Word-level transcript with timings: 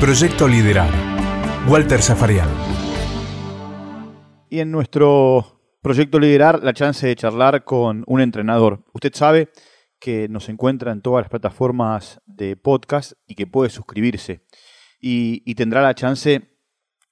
Proyecto 0.00 0.48
Liderar. 0.48 0.90
Walter 1.68 2.02
Zafarian. 2.02 2.48
Y 4.50 4.60
en 4.60 4.70
nuestro 4.70 5.60
proyecto 5.82 6.18
Liderar, 6.18 6.62
la 6.62 6.72
chance 6.74 7.06
de 7.06 7.16
charlar 7.16 7.64
con 7.64 8.04
un 8.06 8.20
entrenador. 8.20 8.84
Usted 8.92 9.12
sabe 9.14 9.48
que 9.98 10.28
nos 10.28 10.48
encuentra 10.48 10.92
en 10.92 11.00
todas 11.00 11.22
las 11.22 11.30
plataformas 11.30 12.20
de 12.26 12.56
podcast 12.56 13.12
y 13.26 13.34
que 13.34 13.46
puede 13.46 13.70
suscribirse. 13.70 14.42
Y, 15.00 15.42
y 15.46 15.54
tendrá 15.54 15.80
la 15.80 15.94
chance 15.94 16.42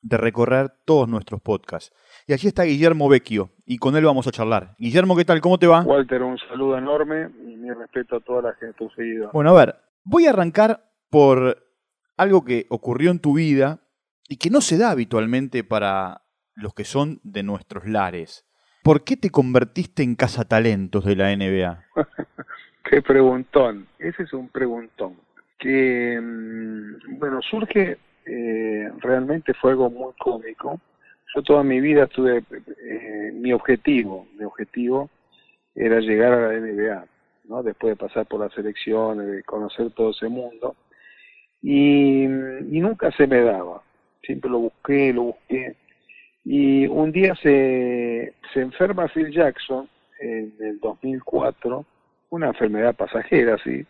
de 0.03 0.17
recorrer 0.17 0.73
todos 0.85 1.09
nuestros 1.09 1.41
podcasts. 1.41 1.93
Y 2.27 2.33
allí 2.35 2.49
está 2.49 2.65
Guillermo 2.65 3.09
Vecchio, 3.09 3.51
y 3.65 3.79
con 3.79 3.97
él 3.97 4.05
vamos 4.05 4.27
a 4.27 4.33
charlar. 4.33 4.75
Guillermo, 4.79 5.17
¿qué 5.17 5.25
tal? 5.25 5.41
¿Cómo 5.41 5.59
te 5.59 5.67
va? 5.67 5.83
Walter, 5.83 6.23
un 6.23 6.39
saludo 6.39 6.77
enorme 6.77 7.31
y 7.47 7.57
mi 7.57 7.71
respeto 7.73 8.17
a 8.17 8.21
toda 8.21 8.43
la 8.43 8.55
gente, 8.55 8.75
tu 8.77 8.91
seguido. 8.91 9.31
Bueno, 9.33 9.51
a 9.51 9.55
ver, 9.55 9.77
voy 10.05 10.27
a 10.27 10.31
arrancar 10.31 10.85
por 11.09 11.72
algo 12.23 12.45
que 12.45 12.67
ocurrió 12.69 13.11
en 13.11 13.21
tu 13.21 13.35
vida 13.35 13.81
y 14.29 14.37
que 14.39 14.51
no 14.51 14.61
se 14.61 14.79
da 14.79 14.91
habitualmente 14.91 15.65
para 15.65 16.23
los 16.55 16.75
que 16.75 16.85
son 16.85 17.21
de 17.23 17.43
nuestros 17.43 17.87
lares. 17.87 18.47
¿Por 18.83 19.05
qué 19.05 19.17
te 19.17 19.31
convertiste 19.31 20.03
en 20.03 20.17
cazatalentos 20.17 21.05
de 21.05 21.17
la 21.17 21.37
NBA? 21.37 21.85
Qué 22.91 23.01
preguntón, 23.01 23.87
ese 23.99 24.25
es 24.25 24.33
un 24.33 24.49
preguntón. 24.49 25.17
Que, 25.59 26.21
mm, 26.21 27.19
bueno, 27.19 27.41
surge, 27.43 27.99
eh, 28.27 28.91
realmente 28.99 29.55
fue 29.55 29.71
algo 29.71 29.89
muy 29.89 30.13
cómico. 30.19 30.81
Yo 31.35 31.43
toda 31.43 31.63
mi 31.63 31.81
vida 31.81 32.07
tuve, 32.09 32.39
eh, 32.39 33.33
mi 33.33 33.53
objetivo, 33.53 34.27
mi 34.37 34.45
objetivo 34.45 35.11
era 35.75 36.01
llegar 36.01 36.33
a 36.33 36.49
la 36.49 36.59
NBA, 36.59 37.07
¿no? 37.45 37.63
Después 37.63 37.93
de 37.93 37.97
pasar 37.97 38.27
por 38.27 38.41
las 38.41 38.57
elecciones, 38.59 39.27
de 39.27 39.43
conocer 39.45 39.91
todo 39.93 40.11
ese 40.11 40.29
mundo. 40.29 40.77
Y, 41.63 42.27
nunca 42.27 43.11
se 43.13 43.27
me 43.27 43.41
daba. 43.41 43.83
Siempre 44.23 44.51
lo 44.51 44.59
busqué, 44.59 45.13
lo 45.13 45.23
busqué. 45.23 45.77
Y 46.45 46.87
un 46.87 47.13
día 47.13 47.35
se, 47.37 48.35
se 48.53 48.61
enferma 48.61 49.09
Phil 49.09 49.31
Jackson 49.31 49.89
en 50.23 50.55
el 50.61 50.81
2004, 50.81 51.85
una 52.31 52.49
enfermedad 52.49 52.95
pasajera, 52.95 53.59
sí, 53.63 53.85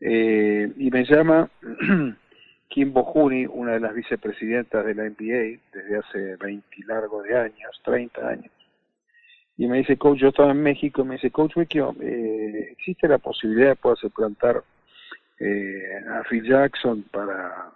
eh, 0.00 0.72
y 0.76 0.90
me 0.90 1.04
llama 1.04 1.50
Kim 2.68 2.92
Bohuni, 2.92 3.46
una 3.46 3.72
de 3.72 3.80
las 3.80 3.94
vicepresidentas 3.94 4.84
de 4.84 4.94
la 4.94 5.04
NBA 5.04 5.60
desde 5.72 5.98
hace 5.98 6.36
20 6.36 6.66
largos 6.86 7.24
de 7.24 7.36
años, 7.36 7.80
30 7.84 8.28
años, 8.28 8.52
y 9.56 9.66
me 9.66 9.78
dice, 9.78 9.96
coach, 9.96 10.18
yo 10.18 10.28
estaba 10.28 10.52
en 10.52 10.62
México, 10.62 11.02
y 11.02 11.04
me 11.04 11.14
dice, 11.14 11.30
coach 11.30 11.54
Vecchio, 11.56 11.94
eh, 12.00 12.68
¿existe 12.72 13.08
la 13.08 13.18
posibilidad 13.18 13.70
de 13.70 13.76
poder 13.76 13.98
suplantar 13.98 14.62
eh, 15.40 16.04
a 16.10 16.22
Phil 16.24 16.44
Jackson 16.44 17.02
para... 17.10 17.70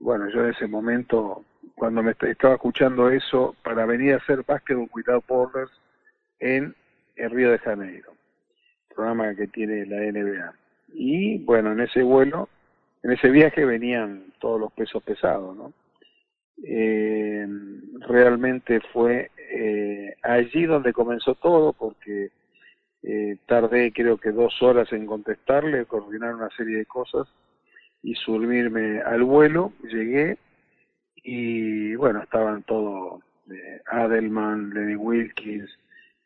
Bueno, 0.00 0.28
yo 0.30 0.44
en 0.44 0.50
ese 0.50 0.66
momento, 0.68 1.44
cuando 1.74 2.02
me 2.02 2.12
estaba 2.12 2.54
escuchando 2.54 3.10
eso, 3.10 3.56
para 3.64 3.84
venir 3.84 4.14
a 4.14 4.18
hacer 4.18 4.44
Basketball 4.46 4.88
Without 4.94 5.26
Borders 5.26 5.72
en 6.38 6.74
el 7.16 7.30
Río 7.30 7.50
de 7.50 7.58
Janeiro, 7.58 8.12
programa 8.94 9.34
que 9.34 9.48
tiene 9.48 9.86
la 9.86 9.96
NBA. 9.96 10.54
Y 10.94 11.38
bueno, 11.44 11.72
en 11.72 11.80
ese 11.80 12.02
vuelo, 12.02 12.48
en 13.02 13.12
ese 13.12 13.30
viaje 13.30 13.64
venían 13.64 14.32
todos 14.38 14.60
los 14.60 14.72
pesos 14.72 15.02
pesados, 15.02 15.56
¿no? 15.56 15.72
Eh, 16.64 17.46
realmente 18.08 18.80
fue 18.92 19.30
eh, 19.50 20.14
allí 20.22 20.66
donde 20.66 20.92
comenzó 20.92 21.34
todo, 21.36 21.72
porque 21.72 22.30
eh, 23.02 23.36
tardé 23.46 23.92
creo 23.92 24.16
que 24.18 24.30
dos 24.30 24.62
horas 24.62 24.92
en 24.92 25.06
contestarle, 25.06 25.86
coordinar 25.86 26.34
una 26.34 26.50
serie 26.50 26.78
de 26.78 26.86
cosas 26.86 27.28
y 28.02 28.14
subirme 28.14 29.00
al 29.00 29.22
vuelo, 29.22 29.72
llegué 29.82 30.38
y 31.22 31.94
bueno, 31.96 32.22
estaban 32.22 32.62
todos, 32.62 33.22
eh, 33.50 33.80
Adelman, 33.86 34.70
Lenny 34.70 34.96
Wilkins, 34.96 35.70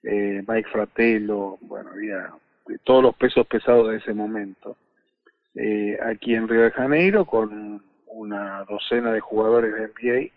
eh, 0.03 0.43
Mike 0.47 0.69
Fratello, 0.71 1.59
bueno, 1.63 1.91
había 1.91 2.31
todos 2.85 3.03
los 3.03 3.17
pesos 3.17 3.47
pesados 3.47 3.91
de 3.91 3.97
ese 3.97 4.15
momento. 4.15 4.77
Eh, 5.55 5.99
aquí 6.03 6.35
en 6.35 6.49
Río 6.49 6.63
de 6.63 6.71
Janeiro 6.71 7.25
con 7.27 7.83
una 8.07 8.65
docena 8.65 9.13
de 9.13 9.21
jugadores 9.21 9.75
de 9.75 9.89
NBA 9.89 10.33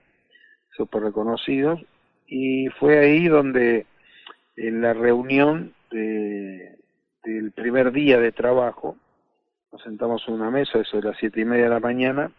súper 0.76 1.04
reconocidos 1.04 1.82
y 2.28 2.68
fue 2.80 3.00
ahí 3.00 3.28
donde 3.28 3.86
en 4.58 4.82
la 4.82 4.94
reunión 4.94 5.74
de, 5.96 6.78
del 7.24 7.52
primer 7.52 7.92
día 7.92 8.20
de 8.20 8.32
trabajo 8.32 8.98
nos 9.72 9.82
sentamos 9.82 10.24
en 10.28 10.36
una 10.36 10.52
mesa, 10.52 10.80
eso 10.80 10.98
de 10.98 11.10
las 11.10 11.18
siete 11.18 11.42
y 11.42 11.46
media 11.46 11.66
de 11.66 11.70
la 11.70 11.80
mañana 11.80 12.32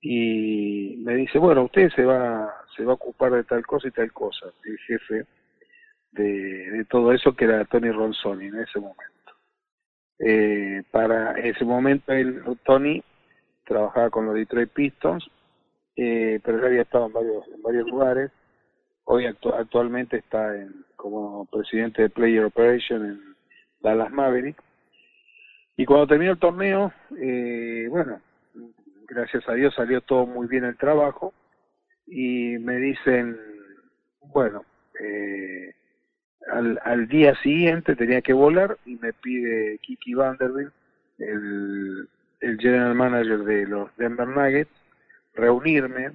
y 0.00 0.96
me 0.98 1.14
dice, 1.14 1.38
bueno, 1.38 1.64
usted 1.64 1.90
se 1.90 2.04
va, 2.04 2.52
se 2.76 2.84
va 2.84 2.92
a 2.92 2.94
ocupar 2.94 3.32
de 3.32 3.44
tal 3.44 3.64
cosa 3.66 3.88
y 3.88 3.92
tal 3.92 4.12
cosa, 4.12 4.46
el 4.64 4.78
jefe 4.80 5.26
de, 6.12 6.86
todo 6.90 7.12
eso 7.12 7.34
que 7.34 7.44
era 7.44 7.64
Tony 7.64 7.90
Ronzoni 7.90 8.46
en 8.46 8.60
ese 8.60 8.78
momento. 8.78 9.32
Eh, 10.18 10.82
para 10.90 11.32
ese 11.32 11.64
momento 11.64 12.12
él, 12.12 12.42
Tony 12.64 13.02
trabajaba 13.64 14.10
con 14.10 14.26
los 14.26 14.34
Detroit 14.34 14.70
Pistons, 14.70 15.26
eh, 15.96 16.40
pero 16.44 16.60
ya 16.60 16.66
había 16.66 16.82
estado 16.82 17.06
en 17.06 17.12
varios, 17.12 17.48
en 17.48 17.62
varios 17.62 17.86
lugares. 17.88 18.30
Hoy 19.04 19.26
actu 19.26 19.50
actualmente 19.50 20.18
está 20.18 20.56
en, 20.56 20.84
como 21.10 21.46
presidente 21.46 22.02
de 22.02 22.10
Player 22.10 22.44
Operation 22.44 23.04
en 23.06 23.20
Dallas 23.80 24.10
Maverick. 24.10 24.56
Y 25.76 25.84
cuando 25.84 26.06
terminó 26.06 26.32
el 26.32 26.38
torneo, 26.38 26.92
eh, 27.18 27.86
bueno, 27.90 28.20
gracias 29.06 29.48
a 29.48 29.54
Dios 29.54 29.74
salió 29.74 30.00
todo 30.00 30.26
muy 30.26 30.46
bien 30.46 30.64
el 30.64 30.76
trabajo 30.76 31.32
y 32.06 32.58
me 32.58 32.76
dicen, 32.76 33.38
bueno, 34.20 34.64
eh, 35.00 35.74
al, 36.50 36.80
al 36.84 37.08
día 37.08 37.34
siguiente 37.42 37.96
tenía 37.96 38.22
que 38.22 38.32
volar 38.32 38.78
y 38.86 38.96
me 38.96 39.12
pide 39.12 39.78
Kiki 39.78 40.14
Vanderbilt, 40.14 40.72
el, 41.18 42.08
el 42.40 42.58
general 42.58 42.94
manager 42.94 43.38
de 43.40 43.66
los 43.66 43.94
Denver 43.96 44.28
Nuggets, 44.28 44.70
reunirme 45.34 46.12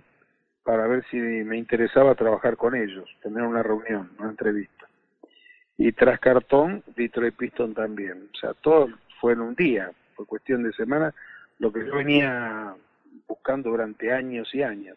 para 0.63 0.87
ver 0.87 1.03
si 1.09 1.17
me 1.17 1.57
interesaba 1.57 2.15
trabajar 2.15 2.55
con 2.57 2.75
ellos, 2.75 3.09
tener 3.21 3.43
una 3.43 3.63
reunión, 3.63 4.11
una 4.19 4.29
entrevista. 4.29 4.80
Y 5.83 5.93
tras 5.93 6.19
cartón, 6.19 6.83
Detroit 6.95 7.35
Piston 7.35 7.73
también. 7.73 8.29
O 8.31 8.37
sea, 8.37 8.53
todo 8.53 8.87
fue 9.19 9.33
en 9.33 9.41
un 9.41 9.55
día, 9.55 9.91
fue 10.13 10.27
cuestión 10.27 10.61
de 10.61 10.71
semana, 10.73 11.11
lo 11.57 11.73
que 11.73 11.83
yo 11.83 11.95
venía 11.95 12.75
buscando 13.27 13.71
durante 13.71 14.11
años 14.11 14.53
y 14.53 14.61
años. 14.61 14.95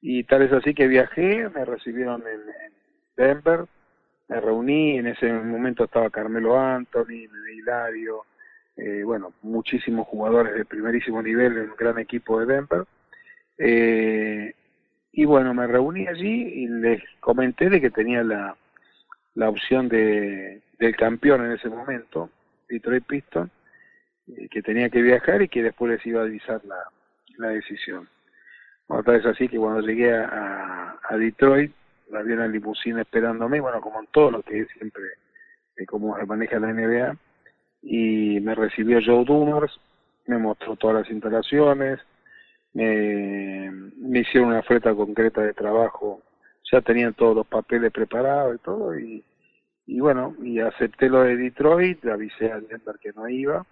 Y 0.00 0.22
tal 0.22 0.42
es 0.42 0.52
así 0.52 0.74
que 0.74 0.86
viajé, 0.86 1.48
me 1.48 1.64
recibieron 1.64 2.22
en, 2.22 2.38
en 2.38 2.72
Denver, 3.16 3.64
me 4.28 4.40
reuní, 4.40 4.98
en 4.98 5.08
ese 5.08 5.32
momento 5.32 5.82
estaba 5.82 6.08
Carmelo 6.08 6.56
Anthony, 6.56 7.26
Hilario, 7.52 8.26
eh, 8.76 9.02
bueno, 9.02 9.32
muchísimos 9.42 10.06
jugadores 10.06 10.54
de 10.54 10.66
primerísimo 10.66 11.20
nivel 11.20 11.58
en 11.58 11.70
un 11.70 11.76
gran 11.76 11.98
equipo 11.98 12.38
de 12.38 12.46
Denver. 12.46 12.84
Eh, 13.58 14.54
y 15.10 15.24
bueno, 15.24 15.52
me 15.52 15.66
reuní 15.66 16.06
allí 16.06 16.42
y 16.62 16.68
les 16.68 17.02
comenté 17.18 17.68
de 17.68 17.80
que 17.80 17.90
tenía 17.90 18.22
la, 18.22 18.56
la 19.34 19.48
opción 19.48 19.88
de, 19.88 20.62
del 20.78 20.96
campeón 20.96 21.44
en 21.46 21.52
ese 21.52 21.68
momento, 21.68 22.30
Detroit 22.68 23.04
Pistons, 23.04 23.50
eh, 24.28 24.48
que 24.48 24.62
tenía 24.62 24.90
que 24.90 25.02
viajar 25.02 25.42
y 25.42 25.48
que 25.48 25.62
después 25.62 25.92
les 25.92 26.06
iba 26.06 26.20
a 26.20 26.24
avisar 26.24 26.64
la, 26.64 26.76
la 27.38 27.48
decisión. 27.48 28.08
Bueno, 28.88 29.04
tal 29.04 29.16
vez 29.16 29.26
así 29.26 29.48
que 29.48 29.58
cuando 29.58 29.80
llegué 29.80 30.12
a, 30.12 30.98
a 31.08 31.16
Detroit, 31.16 31.72
había 32.12 32.34
una 32.34 32.48
limusina 32.48 33.02
esperándome, 33.02 33.60
bueno, 33.60 33.80
como 33.80 34.00
en 34.00 34.06
todo 34.08 34.30
lo 34.30 34.42
que 34.42 34.60
es 34.60 34.68
siempre, 34.76 35.02
eh, 35.76 35.86
como 35.86 36.16
maneja 36.26 36.58
la 36.58 36.72
NBA, 36.72 37.16
y 37.82 38.40
me 38.40 38.54
recibió 38.54 38.98
Joe 39.04 39.24
Dumars, 39.24 39.78
me 40.26 40.38
mostró 40.38 40.76
todas 40.76 41.02
las 41.02 41.10
instalaciones, 41.10 42.00
me, 42.72 43.70
me 43.70 44.20
hicieron 44.20 44.50
una 44.50 44.60
oferta 44.60 44.94
concreta 44.94 45.40
de 45.40 45.54
trabajo, 45.54 46.22
ya 46.70 46.80
tenían 46.80 47.14
todos 47.14 47.36
los 47.36 47.46
papeles 47.46 47.92
preparados 47.92 48.56
y 48.56 48.58
todo, 48.58 48.98
y, 48.98 49.24
y 49.86 50.00
bueno, 50.00 50.34
y 50.42 50.60
acepté 50.60 51.08
lo 51.08 51.22
de 51.22 51.36
Detroit, 51.36 52.04
avisé 52.06 52.52
a 52.52 52.60
Denver 52.60 52.96
que 53.00 53.12
no 53.12 53.28
iba, 53.28 53.66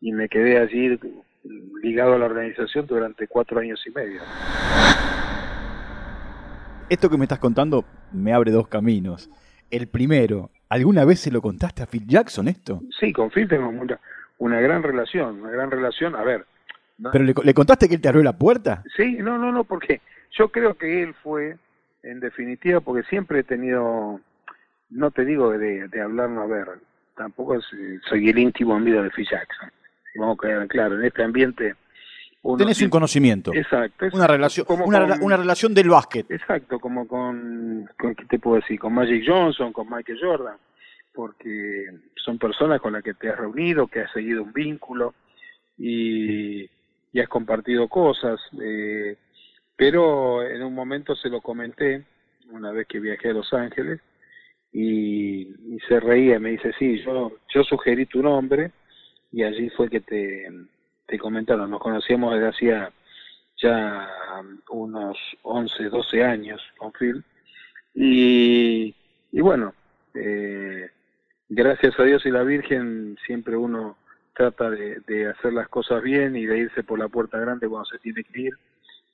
y 0.00 0.12
me 0.12 0.28
quedé 0.28 0.58
allí 0.58 0.98
ligado 1.82 2.14
a 2.14 2.18
la 2.18 2.26
organización 2.26 2.86
durante 2.86 3.26
cuatro 3.28 3.60
años 3.60 3.82
y 3.86 3.90
medio. 3.90 4.20
Esto 6.88 7.08
que 7.08 7.16
me 7.16 7.24
estás 7.24 7.38
contando 7.38 7.84
me 8.12 8.32
abre 8.32 8.50
dos 8.50 8.68
caminos. 8.68 9.30
El 9.70 9.88
primero, 9.88 10.50
¿alguna 10.68 11.04
vez 11.04 11.20
se 11.20 11.30
lo 11.30 11.40
contaste 11.40 11.82
a 11.82 11.86
Phil 11.86 12.06
Jackson 12.06 12.48
esto? 12.48 12.82
Sí, 13.00 13.12
con 13.12 13.30
Phil 13.30 13.48
tengo 13.48 13.68
una, 13.68 13.98
una 14.38 14.60
gran 14.60 14.82
relación, 14.82 15.40
una 15.40 15.50
gran 15.50 15.70
relación. 15.70 16.14
A 16.14 16.22
ver. 16.22 16.44
No, 16.98 17.10
¿Pero 17.10 17.24
le, 17.24 17.34
le, 17.42 17.54
contaste 17.54 17.88
que 17.88 17.94
él 17.94 18.00
te 18.00 18.08
abrió 18.08 18.22
la 18.22 18.36
puerta? 18.36 18.82
Sí, 18.96 19.16
no, 19.20 19.38
no, 19.38 19.50
no, 19.50 19.64
porque 19.64 20.02
yo 20.32 20.50
creo 20.50 20.74
que 20.74 21.02
él 21.02 21.14
fue, 21.22 21.56
en 22.02 22.20
definitiva, 22.20 22.80
porque 22.80 23.06
siempre 23.08 23.40
he 23.40 23.44
tenido, 23.44 24.20
no 24.90 25.10
te 25.10 25.24
digo 25.24 25.50
de, 25.50 25.88
de 25.88 26.00
hablar, 26.00 26.30
no 26.30 26.42
a 26.42 26.46
ver, 26.46 26.66
tampoco 27.16 27.60
soy 27.60 28.28
el 28.28 28.38
íntimo 28.38 28.74
amigo 28.74 29.02
de 29.02 29.10
Phil 29.10 29.28
Jackson. 29.30 29.70
Vamos 30.16 30.38
a 30.38 30.46
quedar 30.46 30.68
claro, 30.68 30.98
en 30.98 31.06
este 31.06 31.22
ambiente 31.22 31.74
Tenés 32.58 32.82
un 32.82 32.90
conocimiento. 32.90 33.54
Exacto. 33.54 34.06
Una 34.12 34.26
relación, 34.26 34.66
una, 34.68 35.16
una, 35.20 35.36
relación 35.36 35.72
del 35.74 35.88
básquet. 35.88 36.28
Exacto, 36.28 36.80
como 36.80 37.06
con, 37.06 37.88
con, 37.96 38.16
¿qué 38.16 38.24
te 38.24 38.38
puedo 38.40 38.56
decir? 38.56 38.80
Con 38.80 38.94
Magic 38.94 39.22
Johnson, 39.24 39.72
con 39.72 39.88
Michael 39.88 40.18
Jordan, 40.20 40.56
porque 41.14 41.86
son 42.16 42.38
personas 42.38 42.80
con 42.80 42.94
las 42.94 43.04
que 43.04 43.14
te 43.14 43.30
has 43.30 43.38
reunido, 43.38 43.86
que 43.86 44.00
has 44.00 44.12
seguido 44.12 44.42
un 44.42 44.52
vínculo 44.52 45.14
y, 45.78 46.62
y 47.12 47.20
has 47.20 47.28
compartido 47.28 47.86
cosas. 47.86 48.40
Eh, 48.60 49.16
pero 49.76 50.46
en 50.46 50.62
un 50.62 50.74
momento 50.74 51.14
se 51.16 51.28
lo 51.28 51.40
comenté, 51.40 52.04
una 52.50 52.72
vez 52.72 52.86
que 52.86 53.00
viajé 53.00 53.30
a 53.30 53.34
Los 53.34 53.52
Ángeles, 53.52 54.00
y, 54.72 55.48
se 55.88 56.00
reía, 56.00 56.38
me 56.38 56.50
dice, 56.50 56.72
sí, 56.78 57.02
yo, 57.02 57.32
yo 57.52 57.64
sugerí 57.64 58.06
tu 58.06 58.22
nombre, 58.22 58.72
y 59.30 59.42
allí 59.42 59.68
fue 59.70 59.88
que 59.88 60.00
te 60.00 60.48
te 61.12 61.18
comentaron, 61.18 61.70
nos 61.70 61.80
conocíamos 61.80 62.32
desde 62.32 62.48
hacía 62.48 62.92
ya 63.60 64.08
unos 64.70 65.18
11, 65.42 65.90
12 65.90 66.24
años 66.24 66.62
con 66.78 66.90
Phil. 66.92 67.22
Y, 67.94 68.94
y 69.30 69.40
bueno, 69.42 69.74
eh, 70.14 70.88
gracias 71.50 72.00
a 72.00 72.04
Dios 72.04 72.24
y 72.24 72.30
la 72.30 72.44
Virgen 72.44 73.18
siempre 73.26 73.58
uno 73.58 73.98
trata 74.34 74.70
de, 74.70 75.00
de, 75.06 75.28
hacer 75.28 75.52
las 75.52 75.68
cosas 75.68 76.02
bien 76.02 76.34
y 76.34 76.46
de 76.46 76.60
irse 76.60 76.82
por 76.82 76.98
la 76.98 77.08
puerta 77.08 77.38
grande 77.38 77.68
cuando 77.68 77.84
se 77.84 77.98
tiene 77.98 78.24
que 78.24 78.40
ir. 78.40 78.54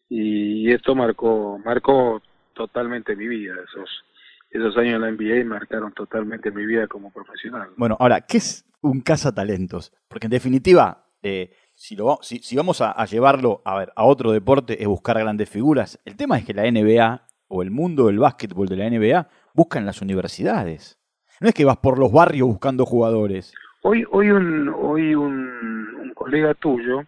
Y, 0.09 0.73
esto 0.73 0.95
marcó, 0.95 1.59
marcó 1.65 2.23
totalmente 2.55 3.15
mi 3.15 3.27
vida, 3.29 3.55
esos, 3.65 4.05
esos 4.51 4.77
años 4.77 4.95
en 4.95 5.03
la 5.03 5.11
NBA 5.11 5.45
marcaron 5.45 5.93
totalmente 5.93 6.51
mi 6.51 6.67
vida 6.67 6.87
como 6.87 7.13
profesional. 7.13 7.71
Bueno, 7.77 7.97
ahora, 8.01 8.23
¿qué 8.23 8.39
es 8.39 8.65
un 8.81 9.01
cazatalentos? 9.01 9.93
Porque 10.09 10.27
en 10.27 10.31
definitiva, 10.31 11.05
eh, 11.23 11.53
si, 11.75 11.95
lo, 11.95 12.19
si, 12.23 12.39
si 12.39 12.57
vamos 12.57 12.81
a, 12.81 13.05
llevarlo 13.07 13.63
a, 13.65 13.79
ver, 13.79 13.93
a 13.95 14.05
otro 14.05 14.33
deporte, 14.33 14.83
es 14.83 14.89
buscar 14.89 15.19
grandes 15.19 15.49
figuras. 15.49 16.01
El 16.05 16.17
tema 16.17 16.39
es 16.39 16.45
que 16.45 16.55
la 16.55 16.71
NBA 16.71 17.27
o 17.49 17.63
el 17.63 17.71
mundo 17.71 18.07
del 18.07 18.19
básquetbol 18.19 18.69
de 18.69 18.77
la 18.77 18.91
NBA 18.91 19.29
buscan 19.55 19.87
las 19.87 20.03
universidades. 20.03 20.99
No 21.41 21.49
es 21.49 21.55
que 21.55 21.65
vas 21.65 21.79
por 21.79 21.99
los 21.99 22.13
barrios 22.13 22.49
buscando 22.49 22.85
jugadores. 22.85 23.53
Hoy, 23.83 24.05
hoy, 24.11 24.31
un, 24.31 24.69
hoy 24.69 25.15
un, 25.15 26.13
colega 26.15 26.53
tuyo 26.55 27.05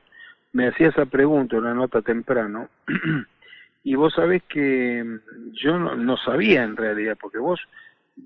me 0.53 0.69
hacía 0.69 0.89
esa 0.89 1.07
pregunta, 1.07 1.57
una 1.57 1.75
nota 1.75 2.03
temprano, 2.03 2.69
y 3.85 3.95
vos 3.95 4.15
sabés 4.15 4.43
que 4.45 5.05
yo 5.53 5.79
no, 5.79 6.17
sabía 6.19 6.65
en 6.65 6.77
realidad, 6.77 7.17
porque 7.21 7.39
vos, 7.39 7.61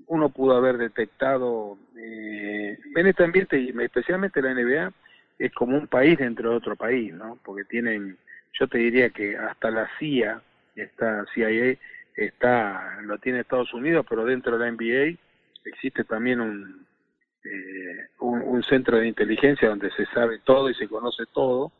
uno 0.07 0.29
pudo 0.29 0.57
haber 0.57 0.77
detectado 0.77 1.77
eh, 1.97 2.77
en 2.95 3.07
este 3.07 3.23
ambiente, 3.23 3.73
especialmente 3.83 4.41
la 4.41 4.53
NBA, 4.53 4.91
es 5.37 5.53
como 5.53 5.77
un 5.77 5.87
país 5.87 6.17
dentro 6.17 6.49
de 6.49 6.55
otro 6.57 6.75
país, 6.75 7.13
¿no? 7.13 7.37
Porque 7.43 7.65
tienen, 7.65 8.17
yo 8.59 8.67
te 8.67 8.77
diría 8.77 9.09
que 9.09 9.37
hasta 9.37 9.69
la 9.69 9.89
CIA, 9.99 10.41
está 10.75 11.25
CIA, 11.33 11.77
está, 12.15 12.99
lo 13.03 13.17
tiene 13.19 13.41
Estados 13.41 13.73
Unidos, 13.73 14.05
pero 14.09 14.25
dentro 14.25 14.57
de 14.57 14.65
la 14.65 14.71
NBA 14.71 15.17
existe 15.65 16.03
también 16.03 16.39
un, 16.39 16.85
eh, 17.43 18.07
un, 18.19 18.63
centro 18.63 18.97
de 18.97 19.07
inteligencia 19.07 19.69
donde 19.69 19.91
se 19.91 20.05
sabe 20.07 20.39
todo 20.39 20.69
y 20.69 20.73
se 20.75 20.87
conoce 20.87 21.23
todo. 21.33 21.71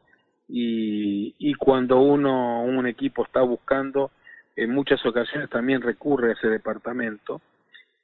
Y, 0.48 1.36
y 1.40 1.54
cuando 1.56 2.00
uno, 2.00 2.64
un 2.64 2.88
equipo 2.88 3.26
está 3.26 3.42
buscando, 3.42 4.12
en 4.56 4.72
muchas 4.72 5.06
ocasiones 5.06 5.50
también 5.50 5.82
recurre 5.82 6.30
a 6.30 6.34
ese 6.34 6.48
departamento, 6.48 7.42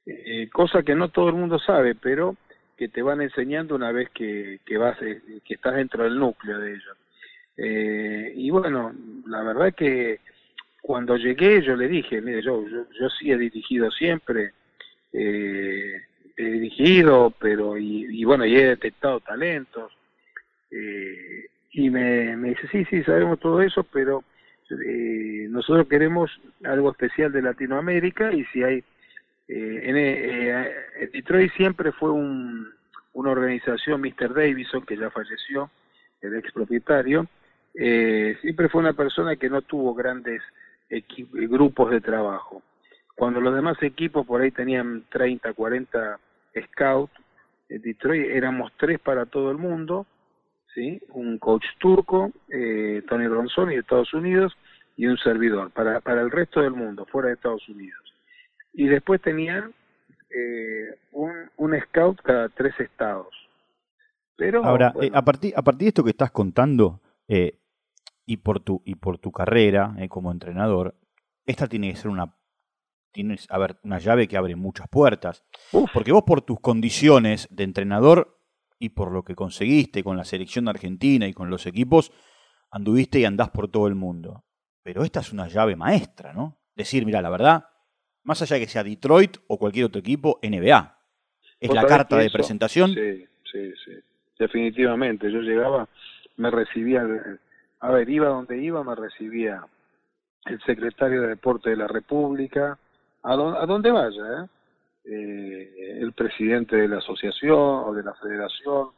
eh, 0.06 0.50
cosa 0.52 0.84
que 0.84 0.96
no 0.96 1.10
todo 1.10 1.30
el 1.30 1.36
mundo 1.36 1.60
sabe, 1.60 1.96
pero 1.96 2.36
que 2.82 2.90
te 2.90 3.04
van 3.04 3.22
enseñando 3.22 3.76
una 3.76 3.92
vez 3.92 4.10
que, 4.10 4.60
que 4.66 4.78
vas 4.78 5.00
eh, 5.04 5.22
que 5.46 5.54
estás 5.54 5.76
dentro 5.76 6.04
del 6.04 6.18
núcleo 6.18 6.58
de 6.58 6.72
ellos. 6.72 6.98
Eh, 7.58 8.34
y 8.36 8.50
bueno 8.50 8.92
la 9.28 9.44
verdad 9.44 9.76
que 9.76 10.20
cuando 10.82 11.16
llegué 11.16 11.62
yo 11.62 11.76
le 11.76 11.88
dije 11.88 12.22
mire 12.22 12.42
yo 12.42 12.66
yo, 12.68 12.86
yo 13.00 13.10
sí 13.10 13.30
he 13.30 13.38
dirigido 13.38 13.92
siempre 13.92 14.54
eh, 15.14 16.02
he 16.38 16.44
dirigido 16.44 17.32
pero 17.38 17.78
y, 17.78 18.08
y, 18.10 18.24
bueno 18.24 18.46
y 18.46 18.56
he 18.56 18.66
detectado 18.66 19.20
talentos 19.20 19.92
eh, 20.72 21.51
y 21.72 21.90
me, 21.90 22.36
dice 22.36 22.68
sí 22.72 22.86
sí 22.86 23.04
sabemos 23.04 23.40
todo 23.40 23.62
eso 23.62 23.84
pero 23.84 24.24
eh, 24.86 25.48
nosotros 25.50 25.88
queremos 25.88 26.32
algo 26.64 26.92
especial 26.92 27.32
de 27.32 27.42
Latinoamérica 27.42 28.32
y 28.34 28.46
si 28.46 28.64
hay 28.64 28.84
eh, 29.54 29.82
en, 29.84 29.98
eh, 29.98 31.10
Detroit 31.12 31.52
siempre 31.58 31.92
fue 31.92 32.10
un, 32.10 32.70
una 33.14 33.32
organización, 33.32 34.00
Mr. 34.00 34.34
Davison, 34.34 34.86
que 34.86 34.96
ya 34.96 35.10
falleció, 35.10 35.70
el 36.22 36.38
ex 36.38 36.54
propietario, 36.54 37.28
eh, 37.74 38.38
siempre 38.40 38.70
fue 38.70 38.80
una 38.80 38.94
persona 38.94 39.36
que 39.36 39.50
no 39.50 39.62
tuvo 39.62 39.94
grandes 39.94 40.42
grupos 41.50 41.92
de 41.92 42.00
trabajo. 42.00 42.62
Cuando 43.16 43.42
los 43.42 43.54
demás 43.54 43.78
equipos 43.82 44.26
por 44.26 44.42
ahí 44.42 44.52
tenían 44.52 45.04
30, 45.10 45.54
40 45.54 46.20
scouts, 46.68 47.14
en 47.68 47.82
Detroit 47.82 48.28
éramos 48.28 48.72
tres 48.78 49.00
para 49.00 49.26
todo 49.26 49.52
el 49.52 49.58
mundo, 49.58 50.06
¿sí? 50.74 51.02
un 51.10 51.38
coach 51.38 51.66
turco, 51.80 52.32
eh, 52.50 53.04
Tony 53.08 53.28
Ronzoni 53.28 53.74
de 53.74 53.82
Estados 53.82 54.14
Unidos, 54.14 54.58
y 54.98 55.08
un 55.08 55.18
servidor, 55.18 55.72
para, 55.72 56.02
para 56.02 56.22
el 56.22 56.30
resto 56.30 56.62
del 56.62 56.72
mundo, 56.72 57.06
fuera 57.06 57.30
de 57.30 57.36
Estados 57.36 57.68
Unidos 57.70 58.02
y 58.74 58.88
después 58.88 59.22
tenían 59.22 59.74
eh, 60.30 60.98
un, 61.12 61.32
un 61.58 61.80
scout 61.82 62.22
cada 62.22 62.50
tres 62.50 62.74
estados. 62.80 63.28
Pero, 64.38 64.64
Ahora, 64.64 64.94
eh, 65.02 65.12
a, 65.14 65.24
partir, 65.24 65.54
a 65.56 65.62
partir 65.62 65.86
de 65.86 65.90
esto 65.90 66.04
que 66.04 66.12
estás 66.12 66.32
contando, 66.32 67.02
eh, 67.28 67.60
y, 68.26 68.38
por 68.38 68.60
tu, 68.62 68.82
y 68.86 68.96
por 68.96 69.18
tu 69.18 69.32
carrera 69.32 69.96
como 70.10 70.32
entrenador, 70.32 70.96
esta 71.46 71.68
tiene 71.68 71.92
que 71.92 71.98
ser 71.98 72.10
una, 72.10 72.36
tienes, 73.12 73.46
a 73.52 73.58
ver, 73.58 73.78
una 73.84 74.00
llave 74.00 74.28
que 74.28 74.38
abre 74.38 74.56
muchas 74.56 74.88
puertas. 74.88 75.44
Porque 75.94 76.12
vos 76.12 76.24
por 76.24 76.42
tus 76.42 76.60
condiciones 76.60 77.48
de 77.52 77.64
entrenador 77.64 78.40
y 78.82 78.90
por 78.90 79.12
lo 79.12 79.24
que 79.24 79.36
conseguiste 79.36 80.04
con 80.04 80.18
la 80.18 80.26
selección 80.26 80.68
argentina 80.68 81.28
y 81.28 81.34
con 81.34 81.52
los 81.52 81.68
equipos, 81.68 82.12
anduviste 82.72 83.20
y 83.20 83.26
andás 83.26 83.52
por 83.52 83.70
todo 83.70 83.88
el 83.88 83.94
mundo. 83.94 84.44
Pero 84.82 85.04
esta 85.04 85.20
es 85.20 85.32
una 85.32 85.48
llave 85.48 85.76
maestra, 85.76 86.34
¿no? 86.34 86.58
Decir, 86.76 87.06
mira, 87.06 87.22
la 87.22 87.30
verdad, 87.30 87.66
más 88.24 88.42
allá 88.42 88.56
de 88.56 88.64
que 88.64 88.72
sea 88.72 88.84
Detroit 88.84 89.38
o 89.48 89.60
cualquier 89.60 89.86
otro 89.86 90.00
equipo, 90.00 90.40
NBA. 90.42 90.98
Es 91.60 91.72
la 91.72 91.86
carta 91.86 92.18
de 92.18 92.32
presentación. 92.32 92.96
Sí, 92.96 93.24
sí, 93.52 93.72
sí. 93.86 93.92
Definitivamente. 94.40 95.32
Yo 95.32 95.42
llegaba, 95.42 95.88
me 96.38 96.50
recibía, 96.50 97.06
a 97.82 97.92
ver, 97.92 98.10
iba 98.10 98.30
donde 98.30 98.58
iba, 98.64 98.84
me 98.84 98.96
recibía 98.96 99.64
el 100.46 100.60
secretario 100.64 101.22
de 101.22 101.28
Deporte 101.28 101.70
de 101.70 101.76
la 101.76 101.88
República, 101.88 102.80
a, 103.22 103.34
a 103.34 103.66
donde 103.68 103.92
vaya, 103.92 104.24
¿eh? 104.24 104.48
¿Eh? 105.06 105.98
el 106.00 106.14
presidente 106.14 106.76
de 106.76 106.88
la 106.88 106.98
asociación 106.98 107.84
o 107.86 107.94
de 107.94 108.04
la 108.04 108.14
federación, 108.16 108.90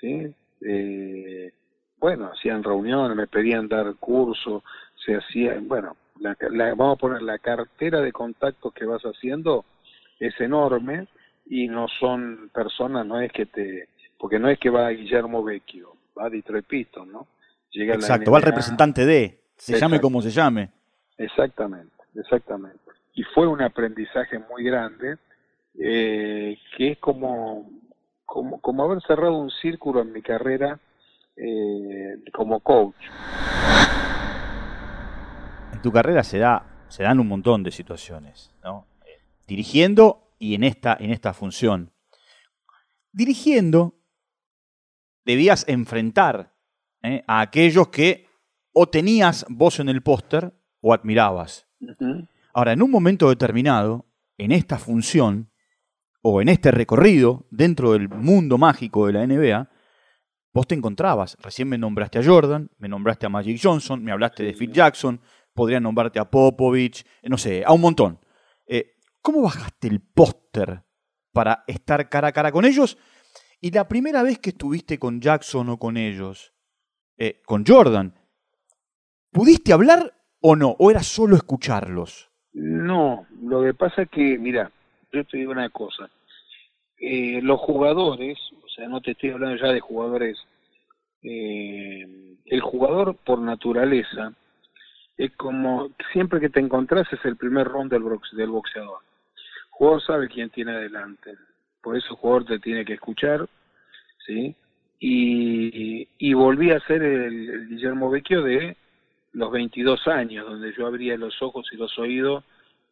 ¿sí? 0.00 0.34
Eh, 0.64 1.52
bueno, 1.98 2.30
hacían 2.32 2.64
reuniones, 2.64 3.16
me 3.16 3.26
pedían 3.26 3.68
dar 3.68 3.94
cursos, 3.96 4.62
se 5.04 5.14
hacían, 5.14 5.68
bueno, 5.68 5.96
la, 6.20 6.36
vamos 6.74 6.96
a 6.96 7.00
poner 7.00 7.22
la 7.22 7.38
cartera 7.38 8.00
de 8.00 8.12
contactos 8.12 8.72
que 8.74 8.84
vas 8.84 9.02
haciendo 9.02 9.64
es 10.18 10.38
enorme 10.40 11.06
y 11.46 11.68
no 11.68 11.86
son 12.00 12.50
personas, 12.52 13.06
no 13.06 13.20
es 13.20 13.32
que 13.32 13.46
te, 13.46 13.88
porque 14.18 14.38
no 14.38 14.48
es 14.48 14.58
que 14.58 14.70
va 14.70 14.90
Guillermo 14.90 15.42
Vecchio, 15.42 15.96
va 16.18 16.30
Detroit 16.30 16.66
Pistons, 16.66 17.10
¿no? 17.10 17.26
Llega 17.70 17.94
Exacto, 17.94 18.30
va 18.30 18.38
el 18.38 18.44
representante 18.44 19.06
de, 19.06 19.40
se 19.56 19.78
llame 19.78 20.00
como 20.00 20.20
se 20.22 20.30
llame. 20.30 20.70
Exactamente, 21.18 21.94
exactamente. 22.14 22.78
Y 23.14 23.22
fue 23.24 23.46
un 23.46 23.62
aprendizaje 23.62 24.38
muy 24.38 24.64
grande, 24.64 25.18
eh, 25.78 26.58
que 26.76 26.92
es 26.92 26.98
como, 26.98 27.70
como, 28.24 28.60
como 28.60 28.84
haber 28.84 29.02
cerrado 29.02 29.36
un 29.38 29.50
círculo 29.50 30.02
en 30.02 30.12
mi 30.12 30.22
carrera 30.22 30.78
eh, 31.36 32.22
como 32.32 32.60
coach 32.60 32.96
tu 35.82 35.92
carrera 35.92 36.24
se, 36.24 36.38
da, 36.38 36.64
se 36.88 37.02
dan 37.02 37.20
un 37.20 37.28
montón 37.28 37.62
de 37.62 37.70
situaciones, 37.70 38.54
¿no? 38.62 38.86
Dirigiendo 39.46 40.30
y 40.38 40.54
en 40.54 40.64
esta, 40.64 40.96
en 40.98 41.10
esta 41.10 41.34
función. 41.34 41.92
Dirigiendo, 43.12 43.98
debías 45.26 45.68
enfrentar 45.68 46.54
¿eh? 47.02 47.22
a 47.26 47.40
aquellos 47.40 47.88
que 47.88 48.26
o 48.72 48.88
tenías 48.88 49.44
voz 49.50 49.80
en 49.80 49.90
el 49.90 50.02
póster 50.02 50.54
o 50.80 50.94
admirabas. 50.94 51.66
Ahora, 52.54 52.72
en 52.72 52.80
un 52.80 52.90
momento 52.90 53.28
determinado, 53.28 54.06
en 54.38 54.52
esta 54.52 54.78
función 54.78 55.50
o 56.22 56.40
en 56.40 56.48
este 56.48 56.70
recorrido 56.70 57.46
dentro 57.50 57.92
del 57.92 58.08
mundo 58.08 58.58
mágico 58.58 59.06
de 59.06 59.12
la 59.12 59.26
NBA, 59.26 59.70
vos 60.52 60.66
te 60.66 60.74
encontrabas. 60.74 61.36
Recién 61.42 61.68
me 61.68 61.78
nombraste 61.78 62.18
a 62.18 62.24
Jordan, 62.24 62.70
me 62.78 62.88
nombraste 62.88 63.26
a 63.26 63.28
Magic 63.28 63.60
Johnson, 63.62 64.02
me 64.02 64.12
hablaste 64.12 64.44
de 64.44 64.54
Phil 64.54 64.72
Jackson, 64.72 65.20
podría 65.52 65.80
nombrarte 65.80 66.18
a 66.18 66.30
Popovich, 66.30 67.04
eh, 67.22 67.28
no 67.28 67.36
sé, 67.36 67.64
a 67.66 67.72
un 67.72 67.80
montón. 67.80 68.20
Eh, 68.66 68.94
¿Cómo 69.20 69.42
bajaste 69.42 69.88
el 69.88 70.00
póster 70.00 70.82
para 71.32 71.64
estar 71.66 72.08
cara 72.08 72.28
a 72.28 72.32
cara 72.32 72.52
con 72.52 72.64
ellos? 72.64 72.96
Y 73.60 73.70
la 73.70 73.86
primera 73.86 74.22
vez 74.22 74.38
que 74.38 74.50
estuviste 74.50 74.98
con 74.98 75.20
Jackson 75.20 75.68
o 75.68 75.78
con 75.78 75.96
ellos, 75.96 76.52
eh, 77.16 77.42
con 77.44 77.64
Jordan, 77.66 78.14
¿Pudiste 79.32 79.72
hablar 79.72 80.12
o 80.42 80.56
no? 80.56 80.76
¿O 80.78 80.90
era 80.90 81.02
solo 81.02 81.36
escucharlos? 81.36 82.30
No, 82.52 83.26
lo 83.42 83.62
que 83.62 83.72
pasa 83.72 84.02
es 84.02 84.10
que, 84.10 84.36
mira, 84.38 84.70
yo 85.12 85.24
te 85.24 85.36
digo 85.36 85.52
una 85.52 85.68
cosa. 85.68 86.10
Eh, 86.98 87.40
los 87.42 87.60
jugadores, 87.60 88.38
o 88.64 88.68
sea, 88.68 88.88
no 88.88 89.00
te 89.00 89.12
estoy 89.12 89.30
hablando 89.30 89.56
ya 89.56 89.72
de 89.72 89.80
jugadores, 89.80 90.38
eh, 91.22 92.36
el 92.46 92.60
jugador 92.60 93.16
por 93.16 93.38
naturaleza 93.38 94.32
es 95.16 95.32
como 95.36 95.90
siempre 96.12 96.40
que 96.40 96.48
te 96.48 96.60
encontrás 96.60 97.06
es 97.12 97.24
el 97.24 97.36
primer 97.36 97.68
round 97.68 97.92
del, 97.92 98.02
del 98.32 98.50
boxeador. 98.50 99.00
El 99.34 99.70
jugador 99.70 100.02
sabe 100.02 100.28
quién 100.28 100.50
tiene 100.50 100.72
adelante, 100.72 101.34
por 101.82 101.96
eso 101.96 102.08
el 102.10 102.16
jugador 102.16 102.44
te 102.44 102.58
tiene 102.58 102.84
que 102.84 102.94
escuchar, 102.94 103.48
¿sí? 104.26 104.54
Y, 104.98 106.08
y 106.18 106.32
volví 106.34 106.70
a 106.70 106.80
ser 106.80 107.02
el 107.02 107.68
Guillermo 107.68 108.10
Vecchio 108.10 108.42
de 108.42 108.76
los 109.32 109.50
22 109.50 110.06
años, 110.06 110.46
donde 110.46 110.72
yo 110.72 110.86
abría 110.86 111.16
los 111.16 111.40
ojos 111.42 111.68
y 111.72 111.76
los 111.76 111.98
oídos 111.98 112.44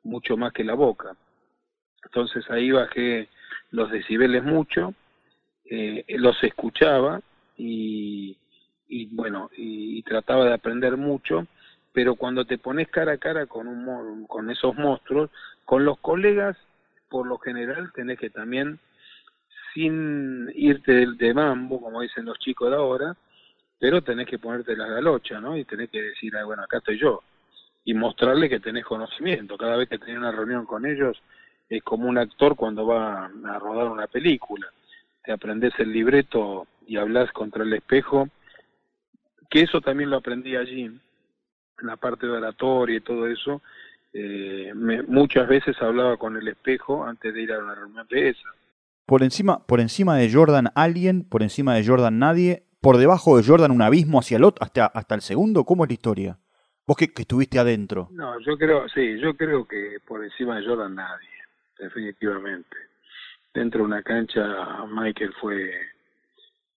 mucho 0.03 0.37
más 0.37 0.53
que 0.53 0.65
la 0.65 0.75
boca. 0.75 1.17
Entonces 2.05 2.49
ahí 2.51 2.71
bajé 2.71 3.29
los 3.71 3.91
decibeles 3.91 4.43
mucho, 4.43 4.95
eh, 5.65 6.05
los 6.09 6.43
escuchaba 6.43 7.21
y, 7.57 8.37
y 8.89 9.07
bueno, 9.15 9.51
y, 9.57 10.03
trataba 10.03 10.47
de 10.47 10.55
aprender 10.55 10.97
mucho, 10.97 11.47
pero 11.93 12.17
cuando 12.17 12.45
te 12.45 12.59
pones 12.59 12.89
cara 12.89 13.13
a 13.13 13.19
cara 13.19 13.47
con, 13.47 13.69
un, 13.69 14.27
con 14.27 14.51
esos 14.51 14.75
monstruos, 14.75 15.31
con 15.65 15.85
los 15.85 15.99
colegas, 15.99 16.57
por 17.09 17.27
lo 17.27 17.39
general 17.39 17.93
tenés 17.95 18.19
que 18.19 18.31
también, 18.31 18.81
sin 19.75 20.51
irte 20.55 20.93
de, 20.93 21.07
de 21.15 21.35
mambo, 21.35 21.81
como 21.81 22.01
dicen 22.01 22.25
los 22.25 22.39
chicos 22.39 22.71
de 22.71 22.77
ahora, 22.77 23.17
pero 23.79 24.03
tenés 24.03 24.27
que 24.27 24.39
ponerte 24.39 24.77
la 24.77 24.87
galocha, 24.87 25.41
¿no? 25.41 25.57
Y 25.57 25.65
tenés 25.65 25.91
que 25.91 26.03
decir, 26.03 26.37
ah, 26.37 26.45
bueno, 26.45 26.63
acá 26.63 26.79
estoy 26.79 26.99
yo. 26.99 27.23
Y 27.85 27.95
mostrarle 27.95 28.49
que 28.49 28.61
tenés 28.61 28.85
conocimiento. 28.85 29.57
Cada 29.57 29.77
vez 29.77 29.89
que 29.89 29.99
tenés 29.99 30.19
una 30.19 30.31
reunión 30.31 30.67
con 30.67 30.85
ellos, 30.85 31.21
es 31.71 31.83
como 31.85 32.09
un 32.09 32.19
actor 32.19 32.57
cuando 32.57 32.85
va 32.85 33.27
a 33.27 33.59
rodar 33.61 33.89
una 33.89 34.09
película. 34.09 34.67
Te 35.25 35.33
aprendes 35.33 35.73
el 35.79 35.93
libreto 35.93 36.67
y 36.87 36.97
hablas 36.97 37.31
contra 37.31 37.63
el 37.63 37.73
espejo, 37.73 38.29
que 39.49 39.63
eso 39.63 39.81
también 39.81 40.11
lo 40.11 40.17
aprendí 40.17 40.57
allí, 40.57 40.83
en 40.83 41.01
la 41.87 41.97
parte 41.97 42.27
de 42.27 42.33
oratoria 42.33 42.97
y 42.97 43.01
todo 43.01 43.29
eso. 43.29 43.63
Eh, 44.13 44.73
muchas 45.07 45.49
veces 45.49 45.81
hablaba 45.81 46.17
con 46.17 46.37
el 46.37 46.49
espejo 46.49 47.05
antes 47.05 47.33
de 47.33 47.43
ir 47.43 47.53
a 47.53 47.61
una 47.61 47.77
reunión 47.77 48.07
de 48.11 48.31
esa. 48.31 48.49
Por 49.07 49.23
encima, 49.23 49.65
por 49.67 49.81
encima 49.81 50.17
de 50.17 50.33
Jordan 50.33 50.69
alguien, 50.75 51.25
por 51.29 51.43
encima 51.43 51.75
de 51.75 51.87
Jordan 51.87 52.19
nadie, 52.19 52.65
por 52.81 52.97
debajo 52.97 53.37
de 53.37 53.45
Jordan 53.45 53.71
un 53.71 53.83
abismo 53.83 54.19
hacia 54.19 54.37
el 54.37 54.45
otro, 54.45 54.65
hasta, 54.65 54.87
hasta 54.87 55.15
el 55.15 55.21
segundo? 55.21 55.65
¿Cómo 55.65 55.85
es 55.85 55.91
la 55.91 55.95
historia? 55.95 56.39
Vos 56.87 56.97
que, 56.97 57.05
estuviste 57.15 57.59
adentro. 57.61 58.09
No, 58.11 58.41
yo 58.41 58.57
creo, 58.59 58.89
sí, 58.89 59.19
yo 59.21 59.37
creo 59.37 59.67
que 59.67 59.99
por 60.07 60.25
encima 60.25 60.59
de 60.59 60.67
Jordan 60.67 60.97
nadie, 60.97 61.29
definitivamente. 61.81 62.77
Dentro 63.53 63.81
de 63.81 63.87
una 63.87 64.03
cancha, 64.03 64.87
Michael 64.89 65.33
fue, 65.41 65.73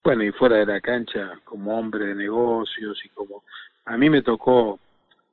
bueno, 0.02 0.25
y 0.25 0.32
fuera 0.32 0.56
de 0.56 0.66
la 0.66 0.80
cancha, 0.80 1.38
como 1.44 1.78
hombre 1.78 2.06
de 2.06 2.14
negocios 2.14 2.99
y 3.04 3.09
como, 3.11 3.44
a 3.85 3.97
mí 3.97 4.09
me 4.09 4.23
tocó, 4.23 4.80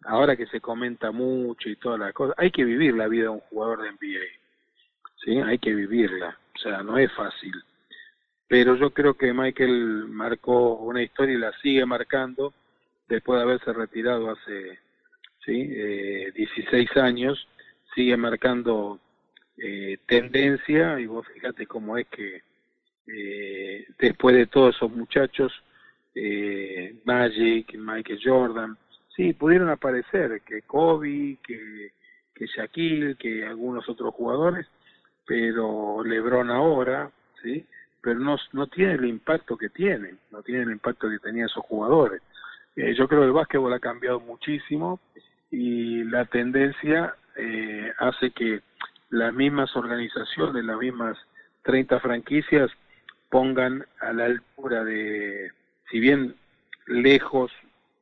ahora 0.03 0.35
que 0.35 0.47
se 0.47 0.59
comenta 0.59 1.11
mucho 1.11 1.69
y 1.69 1.75
todas 1.77 1.99
las 1.99 2.13
cosas, 2.13 2.35
hay 2.37 2.51
que 2.51 2.65
vivir 2.65 2.95
la 2.95 3.07
vida 3.07 3.23
de 3.23 3.29
un 3.29 3.39
jugador 3.41 3.83
de 3.83 3.91
NBA, 3.91 4.25
¿sí? 5.23 5.37
Hay 5.39 5.59
que 5.59 5.73
vivirla, 5.73 6.37
o 6.55 6.59
sea, 6.59 6.83
no 6.83 6.97
es 6.97 7.11
fácil 7.13 7.53
pero 8.49 8.75
yo 8.75 8.89
creo 8.89 9.13
que 9.13 9.31
Michael 9.31 10.07
marcó 10.09 10.73
una 10.77 11.03
historia 11.03 11.35
y 11.35 11.37
la 11.37 11.53
sigue 11.61 11.85
marcando 11.85 12.51
después 13.07 13.37
de 13.37 13.43
haberse 13.43 13.71
retirado 13.71 14.31
hace 14.31 14.79
¿sí? 15.45 15.69
eh, 15.71 16.31
16 16.35 16.97
años, 16.97 17.47
sigue 17.93 18.17
marcando 18.17 18.99
eh, 19.61 19.97
tendencia 20.05 20.99
y 20.99 21.05
vos 21.05 21.27
fíjate 21.33 21.67
cómo 21.67 21.97
es 21.97 22.07
que 22.07 22.41
eh, 23.07 23.87
después 23.97 24.35
de 24.35 24.47
todos 24.47 24.75
esos 24.75 24.91
muchachos, 24.91 25.51
eh, 26.15 26.95
Magic, 27.05 27.75
Michael 27.75 28.19
Jordan, 28.23 28.77
sí, 29.15 29.33
pudieron 29.33 29.69
aparecer, 29.69 30.41
que 30.45 30.61
Kobe, 30.61 31.37
que, 31.43 31.91
Shaquille, 32.55 33.15
que 33.15 33.45
algunos 33.45 33.87
otros 33.89 34.13
jugadores, 34.13 34.65
pero 35.25 36.03
LeBron 36.03 36.49
ahora, 36.49 37.11
¿sí? 37.43 37.65
pero 38.01 38.19
no, 38.19 38.37
no 38.53 38.67
tiene 38.67 38.93
el 38.93 39.05
impacto 39.05 39.57
que 39.57 39.69
tiene, 39.69 40.15
no 40.31 40.41
tiene 40.41 40.63
el 40.63 40.71
impacto 40.71 41.09
que 41.09 41.19
tenían 41.19 41.47
esos 41.47 41.65
jugadores. 41.65 42.21
Eh, 42.75 42.95
yo 42.95 43.07
creo 43.07 43.21
que 43.21 43.27
el 43.27 43.33
básquetbol 43.33 43.73
ha 43.73 43.79
cambiado 43.79 44.21
muchísimo 44.21 44.99
y 45.51 46.03
la 46.05 46.25
tendencia 46.25 47.15
eh, 47.35 47.91
hace 47.97 48.31
que 48.31 48.61
las 49.09 49.33
mismas 49.33 49.75
organizaciones, 49.75 50.63
las 50.63 50.77
mismas 50.77 51.17
30 51.63 51.99
franquicias 51.99 52.69
pongan 53.29 53.85
a 53.99 54.13
la 54.13 54.25
altura 54.25 54.83
de, 54.83 55.51
si 55.89 55.99
bien 55.99 56.35
lejos, 56.87 57.51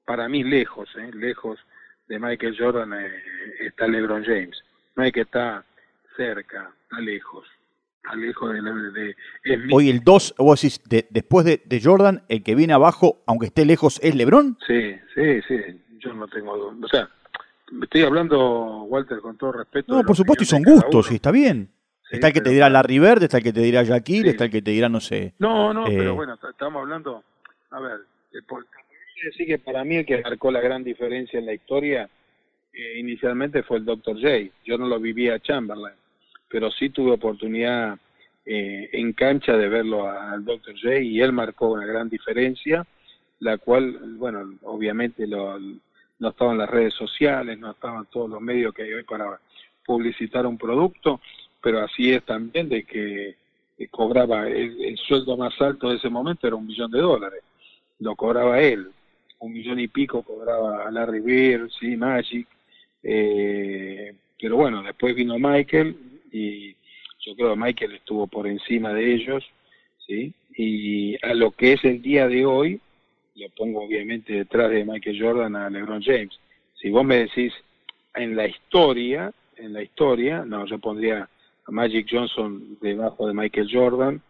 para 0.06 0.30
mí 0.30 0.44
lejos, 0.44 0.90
eh, 0.98 1.12
lejos 1.14 1.60
de 2.08 2.20
Michael 2.20 2.56
Jordan 2.58 2.94
eh, 2.94 3.12
está 3.60 3.88
LeBron 3.88 4.24
James, 4.24 4.64
no 4.96 5.04
hay 5.04 5.12
que 5.12 5.22
estar 5.22 5.64
cerca, 6.16 6.72
está 6.84 7.00
lejos. 7.00 7.48
Alejo 8.10 8.50
de, 8.50 8.62
de, 8.62 9.16
Hoy 9.72 9.90
el 9.90 10.02
2, 10.02 10.36
vos 10.38 10.62
decís, 10.62 10.82
después 11.10 11.46
de, 11.46 11.82
Jordan, 11.84 12.24
el 12.30 12.42
que 12.42 12.56
viene 12.56 12.74
abajo, 12.74 13.22
aunque 13.28 13.48
esté 13.48 13.66
lejos, 13.66 14.00
es 14.02 14.16
LeBron. 14.16 14.58
Sí, 14.66 14.96
sí, 15.14 15.42
sí, 15.48 15.82
yo 16.00 16.14
no 16.14 16.28
tengo 16.28 16.56
duda. 16.58 16.86
O 16.86 16.88
sea, 16.88 17.10
estoy 17.82 18.02
hablando, 18.02 18.84
Walter, 18.84 19.20
con 19.20 19.38
todo 19.38 19.54
respeto. 19.54 19.94
No, 19.94 20.04
por 20.04 20.16
supuesto, 20.16 20.44
y 20.44 20.48
son 20.48 20.64
gustos, 20.64 21.12
y 21.12 21.16
está 21.16 21.32
bien. 21.32 21.70
está 22.10 22.28
el 22.28 22.34
que 22.34 22.42
te 22.42 22.50
dirá 22.50 22.70
Larry 22.70 23.00
Bird, 23.00 23.24
está 23.24 23.38
el 23.38 23.44
que 23.44 23.54
te 23.54 23.62
dirá 23.62 23.86
Jaquil, 23.86 24.28
está 24.28 24.46
el 24.46 24.52
que 24.52 24.62
te 24.62 24.72
dirá, 24.72 24.90
no 24.90 25.00
sé. 25.00 25.34
No, 25.40 25.74
no, 25.74 25.86
pero 25.86 26.12
eh, 26.12 26.12
bueno, 26.12 26.38
estamos 26.50 26.82
hablando, 26.82 27.24
a 27.72 27.80
ver, 27.80 28.00
decir 29.24 29.48
que 29.48 29.60
para 29.60 29.84
mí 29.84 29.98
el 29.98 30.06
que 30.06 30.22
marcó 30.22 30.52
la 30.52 30.62
gran 30.62 30.84
diferencia 30.84 31.40
en 31.40 31.46
la 31.46 31.54
historia 31.54 32.10
eh, 32.74 33.00
inicialmente 33.00 33.64
fue 33.64 33.78
el 33.78 33.86
Dr. 33.86 34.16
J. 34.16 34.54
Yo 34.66 34.78
no 34.78 34.88
lo 34.88 35.00
vivía 35.00 35.36
a 35.36 35.40
Chamberlain 35.40 35.96
pero 36.50 36.72
sí 36.72 36.90
tuve 36.90 37.12
oportunidad 37.12 37.98
eh, 38.46 38.90
en 38.94 39.14
cancha 39.14 39.58
de 39.58 39.68
verlo 39.68 40.10
al 40.10 40.46
Dr. 40.46 40.76
J 40.82 41.00
y 41.00 41.22
él 41.22 41.34
marcó 41.34 41.72
una 41.72 41.86
gran 41.86 42.10
diferencia, 42.10 42.86
la 43.40 43.58
cual, 43.58 44.16
bueno, 44.18 44.58
obviamente 44.64 45.28
lo, 45.28 45.60
no 46.20 46.30
estaban 46.30 46.58
las 46.58 46.70
redes 46.70 46.94
sociales, 46.94 47.58
no 47.60 47.72
estaban 47.72 48.06
todos 48.12 48.30
los 48.30 48.42
medios 48.42 48.74
que 48.74 48.84
hay 48.84 48.94
hoy 48.94 49.04
para 49.04 49.40
publicitar 49.86 50.46
un 50.46 50.58
producto, 50.58 51.22
pero 51.62 51.80
así 51.80 52.12
es 52.12 52.24
también 52.24 52.70
de 52.70 52.84
que 52.84 53.36
cobraba 53.92 54.48
el, 54.48 54.98
sueldo 54.98 55.38
más 55.38 55.60
alto 55.62 55.90
de 55.90 55.98
ese 55.98 56.10
momento 56.10 56.48
era 56.48 56.56
un 56.56 56.66
millón 56.66 56.92
de 56.92 57.00
dólares, 57.00 57.44
lo 58.00 58.16
cobraba 58.16 58.60
él, 58.60 58.90
un 59.40 59.54
millón 59.54 59.80
y 59.80 59.88
pico 59.88 60.24
cobraba 60.24 60.90
Larry 60.90 61.20
Bird, 61.20 61.70
sí, 61.80 61.96
Magic, 61.96 62.48
eh, 63.04 64.16
pero 64.40 64.58
bueno, 64.58 64.82
después 64.82 65.16
vino 65.16 65.38
Michael, 65.38 65.96
y 66.32 66.72
yo 67.20 67.36
creo 67.36 67.52
que 67.52 67.60
Michael 67.60 67.96
estuvo 67.96 68.28
por 68.28 68.48
encima 68.48 68.94
de 68.94 69.14
ellos, 69.14 69.44
¿sí? 70.06 70.34
Y 70.56 71.16
a 71.24 71.34
lo 71.36 71.52
que 71.52 71.74
es 71.74 71.84
el 71.86 72.02
día 72.02 72.28
de 72.28 72.46
hoy, 72.46 72.82
lo 73.38 73.50
pongo 73.56 73.84
obviamente 73.84 74.34
detrás 74.34 74.72
de 74.72 74.84
Michael 74.84 75.22
Jordan 75.22 75.56
a 75.56 75.70
LeBron 75.70 76.02
James. 76.02 76.40
Si 76.82 76.90
vos 76.90 77.06
me 77.06 77.18
decís 77.18 77.54
en 78.16 78.36
la 78.36 78.48
historia, 78.48 79.32
en 79.56 79.74
la 79.74 79.84
historia, 79.84 80.44
no, 80.46 80.66
yo 80.66 80.80
pondría 80.80 81.30
a 81.66 81.72
Magic 81.72 82.08
Johnson 82.10 82.78
debajo 82.82 83.28
de 83.28 83.34
Michael 83.34 83.70
Jordan, 83.72 84.22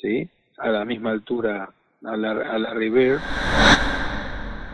¿sí? 0.00 0.28
A 0.58 0.70
la 0.70 0.84
misma 0.84 1.10
altura 1.10 1.70
a 2.04 2.16
la, 2.16 2.30
a 2.32 2.58
la 2.58 2.74
River. 2.74 3.18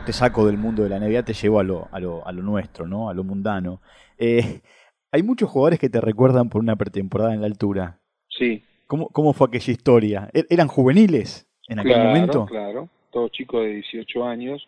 Te 0.07 0.13
saco 0.13 0.47
del 0.47 0.57
mundo 0.57 0.83
de 0.83 0.89
la 0.89 0.99
NBA, 0.99 1.25
te 1.25 1.35
llevo 1.35 1.61
a 1.61 1.63
lo, 1.63 1.89
a 1.93 2.01
lo, 2.01 2.27
a 2.27 2.33
lo 2.33 2.43
nuestro, 2.43 2.87
¿no? 2.87 3.09
A 3.09 3.15
lo 3.15 3.25
mundano. 3.25 3.81
Eh, 4.19 4.61
hay 5.13 5.23
muchos 5.23 5.51
jugadores 5.51 5.79
que 5.79 5.91
te 5.91 6.01
recuerdan 6.01 6.49
por 6.49 6.63
una 6.63 6.77
pretemporada 6.77 7.35
en 7.35 7.43
la 7.43 7.47
altura. 7.47 8.01
Sí. 8.29 8.65
¿Cómo, 8.87 9.09
cómo 9.09 9.33
fue 9.33 9.49
aquella 9.49 9.73
historia? 9.73 10.31
¿E-, 10.33 10.47
¿Eran 10.49 10.69
juveniles 10.69 11.47
en 11.69 11.79
aquel 11.79 11.99
momento? 11.99 12.47
Claro, 12.47 12.89
todos 13.13 13.31
chicos 13.31 13.65
de 13.65 13.75
18 13.75 14.25
años. 14.27 14.67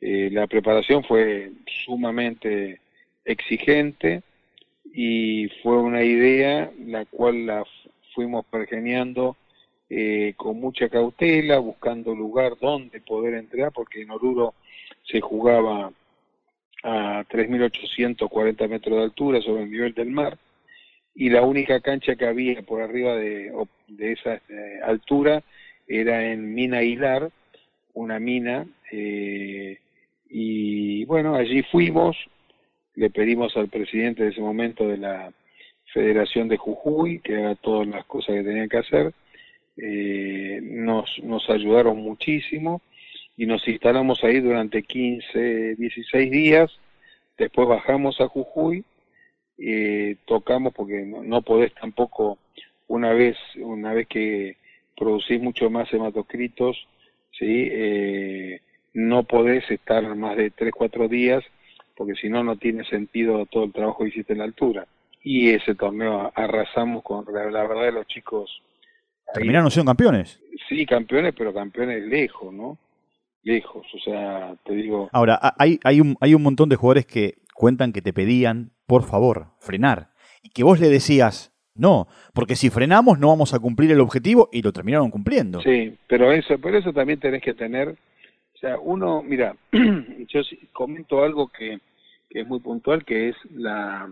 Eh, 0.00 0.30
la 0.32 0.46
preparación 0.46 1.04
fue 1.04 1.50
sumamente 1.84 2.80
exigente 3.24 4.22
y 4.94 5.48
fue 5.62 5.78
una 5.78 6.02
idea 6.02 6.70
la 6.86 7.04
cual 7.04 7.46
la 7.46 7.64
fuimos 8.14 8.46
pergeneando 8.46 9.36
eh, 9.90 10.34
con 10.36 10.58
mucha 10.58 10.88
cautela, 10.88 11.58
buscando 11.58 12.14
lugar 12.14 12.56
donde 12.60 13.00
poder 13.00 13.34
entrar, 13.34 13.72
porque 13.72 14.02
en 14.02 14.10
Oruro 14.10 14.54
se 15.04 15.20
jugaba 15.20 15.92
a 16.82 17.24
3.840 17.28 18.68
metros 18.68 18.96
de 18.96 19.04
altura 19.04 19.40
sobre 19.40 19.64
el 19.64 19.70
nivel 19.70 19.94
del 19.94 20.10
mar 20.10 20.38
y 21.16 21.30
la 21.30 21.42
única 21.42 21.80
cancha 21.80 22.14
que 22.14 22.26
había 22.26 22.60
por 22.62 22.82
arriba 22.82 23.16
de, 23.16 23.50
esa 23.98 24.34
eh, 24.34 24.80
altura 24.84 25.42
era 25.88 26.30
en 26.30 26.54
Mina 26.54 26.82
Hilar, 26.82 27.30
una 27.96 28.20
mina 28.20 28.66
eh, 28.92 29.78
Y 30.28 31.04
bueno, 31.06 31.34
allí 31.34 31.62
fuimos, 31.62 32.16
le 32.94 33.10
pedimos 33.10 33.56
al 33.56 33.68
presidente 33.68 34.24
de 34.24 34.30
ese 34.30 34.40
momento 34.40 34.86
de 34.86 34.98
la 34.98 35.32
Federación 35.92 36.48
de 36.48 36.56
Jujuy 36.56 37.20
que 37.20 37.36
haga 37.36 37.54
todas 37.56 37.86
las 37.88 38.04
cosas 38.04 38.36
que 38.36 38.42
tenía 38.42 38.68
que 38.68 38.78
hacer. 38.78 39.14
Eh, 39.78 40.60
nos, 40.62 41.10
nos 41.22 41.48
ayudaron 41.48 41.98
muchísimo 41.98 42.82
y 43.36 43.46
nos 43.46 43.66
instalamos 43.68 44.22
ahí 44.24 44.40
durante 44.40 44.82
15, 44.82 45.76
16 45.76 46.30
días. 46.30 46.70
Después 47.38 47.68
bajamos 47.68 48.20
a 48.20 48.28
Jujuy, 48.28 48.84
eh, 49.58 50.16
tocamos 50.26 50.74
porque 50.74 51.02
no, 51.02 51.22
no, 51.22 51.42
podés 51.42 51.72
tampoco 51.74 52.38
una 52.88 53.12
vez 53.12 53.36
una 53.56 53.92
vez 53.94 54.06
que 54.06 54.56
producís 54.96 55.40
mucho 55.40 55.70
más 55.70 55.92
hematocritos, 55.92 56.86
sí, 57.38 57.68
eh, 57.70 58.60
no 58.94 59.24
podés 59.24 59.70
estar 59.70 60.14
más 60.16 60.36
de 60.36 60.50
3, 60.50 60.72
4 60.74 61.08
días 61.08 61.44
porque 61.96 62.14
si 62.14 62.28
no 62.28 62.44
no 62.44 62.56
tiene 62.56 62.84
sentido 62.84 63.46
todo 63.46 63.64
el 63.64 63.72
trabajo 63.72 64.04
que 64.04 64.10
hiciste 64.10 64.34
en 64.34 64.40
la 64.40 64.44
altura. 64.44 64.86
Y 65.22 65.50
ese 65.50 65.74
torneo 65.74 66.30
arrasamos 66.34 67.02
con 67.02 67.24
la, 67.32 67.50
la 67.50 67.66
verdad 67.66 67.92
los 67.92 68.06
chicos. 68.06 68.62
Terminaron 69.32 69.70
siendo 69.70 69.90
campeones. 69.90 70.40
Sí, 70.68 70.84
campeones, 70.84 71.34
pero 71.36 71.54
campeones 71.54 72.04
lejos, 72.04 72.52
¿no? 72.52 72.78
lejos, 73.46 73.86
o 73.94 73.98
sea, 74.00 74.56
te 74.64 74.74
digo... 74.74 75.08
Ahora, 75.12 75.38
hay, 75.56 75.78
hay, 75.84 76.00
un, 76.00 76.16
hay 76.20 76.34
un 76.34 76.42
montón 76.42 76.68
de 76.68 76.74
jugadores 76.74 77.06
que 77.06 77.36
cuentan 77.54 77.92
que 77.92 78.02
te 78.02 78.12
pedían, 78.12 78.72
por 78.86 79.04
favor, 79.04 79.52
frenar, 79.60 80.10
y 80.42 80.50
que 80.50 80.64
vos 80.64 80.80
le 80.80 80.88
decías, 80.88 81.55
no, 81.78 82.08
porque 82.32 82.56
si 82.56 82.70
frenamos 82.70 83.18
no 83.18 83.28
vamos 83.28 83.54
a 83.54 83.58
cumplir 83.58 83.90
el 83.92 84.00
objetivo, 84.00 84.48
y 84.52 84.62
lo 84.62 84.72
terminaron 84.72 85.10
cumpliendo. 85.10 85.60
Sí, 85.60 85.96
pero 86.06 86.32
eso, 86.32 86.58
por 86.58 86.74
eso 86.74 86.92
también 86.92 87.20
tenés 87.20 87.42
que 87.42 87.54
tener, 87.54 87.90
o 87.90 88.58
sea, 88.58 88.78
uno, 88.78 89.22
mira, 89.22 89.56
yo 89.72 90.40
comento 90.72 91.22
algo 91.22 91.48
que, 91.48 91.78
que 92.30 92.40
es 92.40 92.46
muy 92.46 92.60
puntual, 92.60 93.04
que 93.04 93.30
es 93.30 93.36
la, 93.54 94.08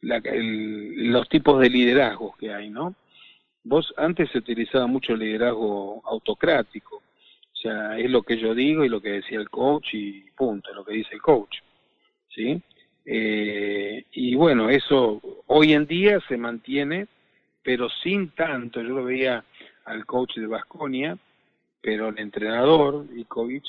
la 0.00 0.16
el, 0.16 1.12
los 1.12 1.28
tipos 1.28 1.60
de 1.60 1.70
liderazgos 1.70 2.36
que 2.36 2.52
hay, 2.52 2.70
¿no? 2.70 2.94
Vos 3.64 3.94
antes 3.96 4.30
se 4.30 4.38
utilizaba 4.38 4.86
mucho 4.86 5.12
el 5.12 5.20
liderazgo 5.20 6.02
autocrático, 6.04 6.96
o 6.96 7.56
sea, 7.56 7.96
es 7.96 8.10
lo 8.10 8.22
que 8.22 8.38
yo 8.38 8.54
digo 8.54 8.84
y 8.84 8.88
lo 8.88 9.00
que 9.00 9.10
decía 9.10 9.38
el 9.38 9.48
coach 9.48 9.94
y 9.94 10.22
punto, 10.36 10.74
lo 10.74 10.84
que 10.84 10.94
dice 10.94 11.14
el 11.14 11.22
coach. 11.22 11.58
¿Sí? 12.34 12.60
Eh, 13.04 14.04
y 14.12 14.34
bueno, 14.34 14.70
eso 14.70 15.20
hoy 15.54 15.74
en 15.74 15.86
día 15.86 16.18
se 16.28 16.38
mantiene, 16.38 17.06
pero 17.62 17.88
sin 18.02 18.30
tanto. 18.30 18.80
Yo 18.80 18.88
lo 18.88 19.04
veía 19.04 19.44
al 19.84 20.06
coach 20.06 20.36
de 20.36 20.46
Vasconia, 20.46 21.18
pero 21.82 22.08
el 22.08 22.18
entrenador, 22.18 23.04
Ikovic, 23.14 23.64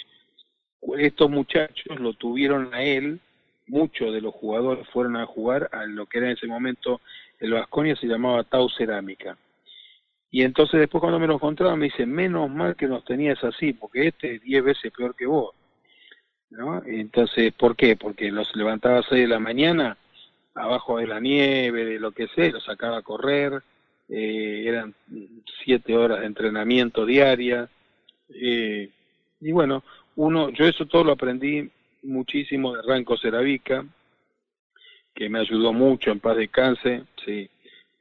estos 0.97 1.29
muchachos 1.29 1.99
lo 1.99 2.13
tuvieron 2.13 2.73
a 2.73 2.83
él, 2.83 3.19
muchos 3.67 4.13
de 4.13 4.21
los 4.21 4.33
jugadores 4.33 4.87
fueron 4.89 5.17
a 5.17 5.25
jugar 5.25 5.69
a 5.73 5.85
lo 5.85 6.05
que 6.05 6.19
era 6.19 6.27
en 6.27 6.37
ese 6.37 6.47
momento 6.47 7.01
el 7.39 7.51
Vasconia 7.51 7.95
se 7.97 8.07
llamaba 8.07 8.43
Tau 8.43 8.69
Cerámica. 8.69 9.37
Y 10.31 10.43
entonces 10.43 10.79
después 10.79 11.01
cuando 11.01 11.19
me 11.19 11.27
lo 11.27 11.35
encontraba 11.35 11.75
me 11.75 11.85
dice, 11.85 12.05
menos 12.05 12.49
mal 12.49 12.75
que 12.77 12.87
nos 12.87 13.03
tenías 13.03 13.43
así, 13.43 13.73
porque 13.73 14.07
este 14.07 14.35
es 14.35 14.41
diez 14.41 14.63
veces 14.63 14.91
peor 14.93 15.15
que 15.15 15.25
vos. 15.25 15.53
¿no? 16.49 16.81
Entonces, 16.85 17.51
¿por 17.53 17.75
qué? 17.75 17.97
Porque 17.97 18.31
los 18.31 18.55
levantaba 18.55 18.99
a 18.99 19.03
seis 19.03 19.23
de 19.23 19.27
la 19.27 19.39
mañana, 19.39 19.97
abajo 20.55 20.97
de 20.97 21.07
la 21.07 21.19
nieve, 21.19 21.85
de 21.85 21.99
lo 21.99 22.11
que 22.11 22.27
sea, 22.27 22.51
los 22.51 22.63
sacaba 22.63 22.97
a 22.97 23.01
correr, 23.01 23.61
eh, 24.09 24.63
eran 24.67 24.93
siete 25.63 25.95
horas 25.95 26.19
de 26.19 26.27
entrenamiento 26.27 27.05
diaria. 27.05 27.69
Eh, 28.29 28.89
y 29.41 29.51
bueno, 29.51 29.83
uno, 30.15 30.49
yo 30.49 30.65
eso 30.65 30.85
todo 30.85 31.03
lo 31.03 31.13
aprendí 31.13 31.69
muchísimo 32.03 32.75
de 32.75 32.81
Ranco 32.83 33.17
Ceravica, 33.17 33.85
que 35.13 35.29
me 35.29 35.39
ayudó 35.39 35.73
mucho 35.73 36.11
en 36.11 36.19
paz 36.19 36.37
de 36.37 36.47
cáncer, 36.47 37.03
sí, 37.23 37.49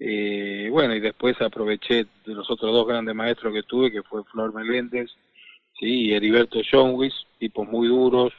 eh, 0.04 0.68
bueno, 0.68 0.96
y 0.96 1.00
después 1.00 1.40
aproveché 1.40 2.06
de 2.26 2.34
los 2.34 2.50
otros 2.50 2.72
dos 2.72 2.88
grandes 2.88 3.14
maestros 3.14 3.54
que 3.54 3.62
tuve, 3.62 3.92
que 3.92 4.02
fue 4.02 4.24
Flor 4.24 4.52
Meléndez 4.52 5.08
¿sí? 5.78 6.06
y 6.06 6.12
Heriberto 6.12 6.60
Johnwis, 6.68 7.14
tipos 7.38 7.68
muy 7.68 7.86
duros, 7.86 8.32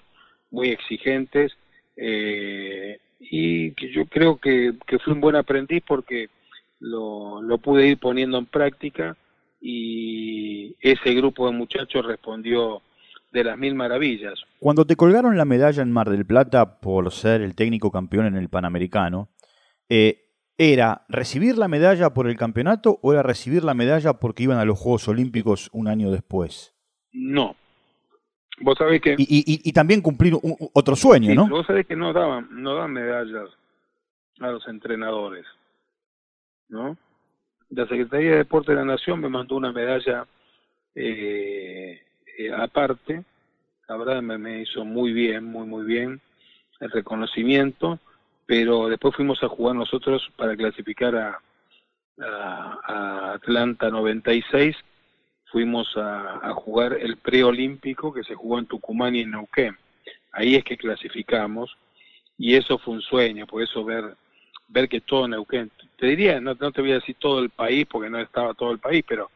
muy 0.51 0.71
exigentes, 0.71 1.55
eh, 1.95 2.99
y 3.29 3.71
que 3.71 3.91
yo 3.91 4.05
creo 4.05 4.37
que, 4.37 4.73
que 4.85 4.99
fui 4.99 5.13
un 5.13 5.21
buen 5.21 5.35
aprendiz 5.35 5.83
porque 5.87 6.29
lo, 6.79 7.41
lo 7.41 7.57
pude 7.57 7.87
ir 7.87 7.97
poniendo 7.97 8.37
en 8.37 8.45
práctica 8.45 9.15
y 9.61 10.75
ese 10.81 11.13
grupo 11.13 11.47
de 11.47 11.53
muchachos 11.53 12.05
respondió 12.05 12.81
de 13.31 13.43
las 13.43 13.57
mil 13.57 13.75
maravillas. 13.75 14.43
Cuando 14.59 14.85
te 14.85 14.95
colgaron 14.95 15.37
la 15.37 15.45
medalla 15.45 15.81
en 15.81 15.91
Mar 15.91 16.09
del 16.09 16.25
Plata 16.25 16.79
por 16.79 17.11
ser 17.11 17.41
el 17.41 17.55
técnico 17.55 17.91
campeón 17.91 18.25
en 18.27 18.35
el 18.35 18.49
Panamericano, 18.49 19.29
eh, 19.89 20.23
¿Era 20.57 21.03
recibir 21.09 21.57
la 21.57 21.67
medalla 21.67 22.13
por 22.13 22.29
el 22.29 22.37
campeonato 22.37 22.99
o 23.01 23.11
era 23.11 23.23
recibir 23.23 23.63
la 23.63 23.73
medalla 23.73 24.13
porque 24.13 24.43
iban 24.43 24.59
a 24.59 24.65
los 24.65 24.79
Juegos 24.79 25.07
Olímpicos 25.07 25.69
un 25.73 25.87
año 25.87 26.11
después? 26.11 26.75
No. 27.11 27.55
Vos 28.63 28.77
sabés 28.77 29.01
que... 29.01 29.15
Y, 29.17 29.23
y, 29.23 29.61
y 29.63 29.73
también 29.73 30.01
cumplir 30.01 30.35
un, 30.35 30.55
otro 30.73 30.95
sueño, 30.95 31.29
sí, 31.29 31.35
¿no? 31.35 31.47
Vos 31.47 31.67
sabés 31.67 31.85
que 31.85 31.95
no 31.95 32.13
daban, 32.13 32.47
no 32.51 32.75
daban 32.75 32.93
medallas 32.93 33.49
a 34.39 34.47
los 34.47 34.67
entrenadores, 34.67 35.45
¿no? 36.69 36.97
La 37.69 37.87
Secretaría 37.87 38.31
de 38.31 38.37
Deporte 38.37 38.71
de 38.71 38.77
la 38.77 38.85
Nación 38.85 39.19
me 39.19 39.29
mandó 39.29 39.55
una 39.55 39.71
medalla 39.71 40.25
eh, 40.95 42.01
eh, 42.37 42.51
aparte, 42.55 43.23
la 43.87 43.97
verdad 43.97 44.21
me, 44.21 44.37
me 44.37 44.61
hizo 44.61 44.85
muy 44.85 45.11
bien, 45.11 45.45
muy, 45.45 45.67
muy 45.67 45.85
bien 45.85 46.21
el 46.79 46.91
reconocimiento 46.91 47.99
pero 48.45 48.89
después 48.89 49.15
fuimos 49.15 49.41
a 49.43 49.49
jugar 49.49 49.75
nosotros 49.75 50.29
para 50.35 50.55
clasificar 50.55 51.15
a, 51.15 51.39
a, 52.19 52.79
a 52.83 53.33
Atlanta 53.33 53.89
96, 53.89 54.75
fuimos 55.53 55.95
a, 55.95 56.49
a 56.49 56.53
jugar 56.55 56.97
el 56.99 57.17
preolímpico 57.17 58.11
que 58.11 58.23
se 58.23 58.33
jugó 58.33 58.57
en 58.57 58.65
Tucumán 58.65 59.15
y 59.15 59.21
en 59.21 59.31
Neuquén. 59.31 59.77
Ahí 60.31 60.55
es 60.55 60.63
que 60.63 60.77
clasificamos 60.77 61.77
y 62.39 62.55
eso 62.55 62.79
fue 62.79 62.95
un 62.95 63.01
sueño, 63.01 63.45
por 63.45 63.61
eso 63.61 63.85
ver 63.85 64.15
ver 64.67 64.89
que 64.89 65.01
todo 65.01 65.27
Neuquén, 65.27 65.69
te 65.97 66.07
diría, 66.07 66.41
no, 66.41 66.55
no 66.59 66.71
te 66.71 66.81
voy 66.81 66.91
a 66.91 66.95
decir 66.95 67.15
todo 67.19 67.39
el 67.39 67.51
país 67.51 67.85
porque 67.85 68.09
no 68.09 68.19
estaba 68.19 68.55
todo 68.55 68.71
el 68.71 68.79
país, 68.79 69.05
pero 69.07 69.29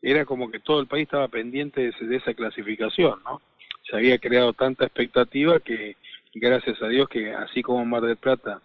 era 0.00 0.24
como 0.24 0.50
que 0.50 0.60
todo 0.60 0.80
el 0.80 0.86
país 0.86 1.02
estaba 1.02 1.28
pendiente 1.28 1.82
de, 1.82 2.06
de 2.06 2.16
esa 2.16 2.32
clasificación, 2.32 3.20
¿no? 3.24 3.42
Se 3.90 3.96
había 3.96 4.18
creado 4.18 4.54
tanta 4.54 4.86
expectativa 4.86 5.60
que 5.60 5.96
gracias 6.32 6.80
a 6.80 6.88
Dios 6.88 7.10
que 7.10 7.34
así 7.34 7.62
como 7.62 7.84
Mar 7.84 8.02
del 8.02 8.16
Plata 8.16 8.62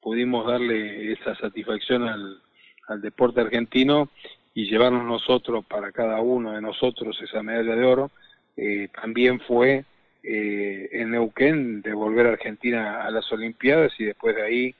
pudimos 0.00 0.48
darle 0.48 1.12
esa 1.12 1.36
satisfacción 1.36 2.08
al, 2.08 2.42
al 2.88 3.00
deporte 3.00 3.40
argentino 3.40 4.08
y 4.54 4.68
llevarnos 4.68 5.04
nosotros 5.04 5.64
para 5.64 5.92
cada 5.92 6.20
uno 6.20 6.52
de 6.52 6.60
nosotros 6.60 7.18
esa 7.22 7.42
medalla 7.42 7.76
de 7.76 7.84
oro, 7.84 8.10
eh, 8.56 8.88
también 9.00 9.40
fue 9.40 9.84
eh, 10.22 10.88
en 10.92 11.12
Neuquén 11.12 11.82
devolver 11.82 12.26
a 12.26 12.32
Argentina 12.32 13.04
a 13.04 13.10
las 13.10 13.30
Olimpiadas 13.32 13.92
y 13.98 14.04
después 14.04 14.36
de 14.36 14.42
ahí 14.42 14.74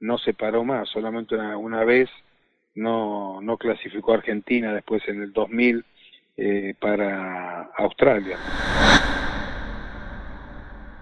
no 0.00 0.18
se 0.18 0.32
paró 0.32 0.64
más, 0.64 0.88
solamente 0.88 1.36
una, 1.36 1.84
vez 1.84 2.08
no, 2.74 3.40
no 3.42 3.58
clasificó 3.58 4.12
a 4.12 4.16
Argentina 4.16 4.72
después 4.72 5.02
en 5.08 5.22
el 5.22 5.32
2000 5.32 5.84
eh, 6.36 6.74
para 6.80 7.70
Australia 7.76 8.38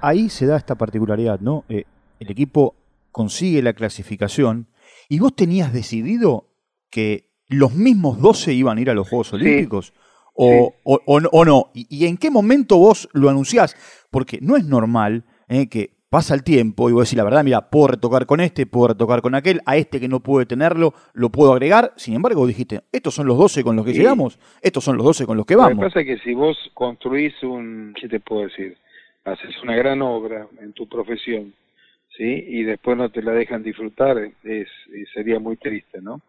ahí 0.00 0.28
se 0.28 0.46
da 0.46 0.56
esta 0.56 0.76
particularidad, 0.76 1.40
¿no? 1.40 1.64
Eh, 1.68 1.84
el 2.20 2.30
equipo 2.30 2.74
consigue 3.10 3.62
la 3.62 3.72
clasificación 3.72 4.68
y 5.08 5.18
vos 5.18 5.34
tenías 5.34 5.72
decidido 5.72 6.46
que 6.90 7.27
los 7.48 7.74
mismos 7.74 8.20
12 8.20 8.52
iban 8.52 8.78
a 8.78 8.80
ir 8.80 8.90
a 8.90 8.94
los 8.94 9.08
Juegos 9.08 9.32
Olímpicos. 9.32 9.86
Sí. 9.86 9.92
O, 10.34 10.50
sí. 10.50 10.80
o, 10.84 11.00
o, 11.04 11.20
o, 11.32 11.44
no. 11.44 11.70
¿Y, 11.74 11.86
¿Y, 11.90 12.06
en 12.06 12.16
qué 12.16 12.30
momento 12.30 12.78
vos 12.78 13.08
lo 13.12 13.28
anunciás? 13.28 13.76
Porque 14.10 14.38
no 14.40 14.56
es 14.56 14.64
normal 14.64 15.24
eh, 15.48 15.68
que 15.68 15.98
pasa 16.10 16.34
el 16.34 16.44
tiempo 16.44 16.88
y 16.88 16.92
vos 16.92 17.04
decís, 17.04 17.16
la 17.16 17.24
verdad, 17.24 17.44
mira, 17.44 17.70
puedo 17.70 17.88
retocar 17.88 18.24
con 18.24 18.40
este, 18.40 18.66
puedo 18.66 18.88
retocar 18.88 19.20
con 19.20 19.34
aquel, 19.34 19.60
a 19.66 19.76
este 19.76 20.00
que 20.00 20.08
no 20.08 20.20
pude 20.20 20.46
tenerlo, 20.46 20.94
lo 21.12 21.30
puedo 21.30 21.52
agregar. 21.52 21.92
Sin 21.96 22.14
embargo, 22.14 22.46
dijiste, 22.46 22.82
estos 22.92 23.14
son 23.14 23.26
los 23.26 23.36
12 23.36 23.64
con 23.64 23.76
los 23.76 23.84
que 23.84 23.92
sí. 23.92 23.98
llegamos, 23.98 24.38
estos 24.62 24.84
son 24.84 24.96
los 24.96 25.04
12 25.04 25.26
con 25.26 25.36
los 25.36 25.44
que 25.44 25.56
vamos. 25.56 25.74
Lo 25.74 25.80
que 25.80 25.86
pasa 25.86 26.00
es 26.00 26.06
que 26.06 26.18
si 26.18 26.34
vos 26.34 26.56
construís 26.74 27.34
un, 27.42 27.94
¿qué 28.00 28.08
te 28.08 28.20
puedo 28.20 28.42
decir? 28.42 28.76
haces 29.32 29.62
una 29.62 29.76
gran 29.76 30.02
obra 30.02 30.46
en 30.60 30.72
tu 30.72 30.88
profesión, 30.88 31.54
¿sí? 32.16 32.44
Y 32.48 32.62
después 32.64 32.96
no 32.96 33.10
te 33.10 33.22
la 33.22 33.32
dejan 33.32 33.62
disfrutar, 33.62 34.18
es, 34.42 34.68
sería 35.12 35.38
muy 35.38 35.56
triste, 35.56 36.00
¿no? 36.00 36.20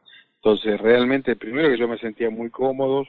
Entonces, 0.41 0.80
realmente, 0.80 1.36
primero 1.36 1.69
que 1.69 1.78
yo 1.78 1.88
me 1.88 1.97
sentía 1.97 2.30
muy 2.30 2.49
cómodo, 2.49 3.06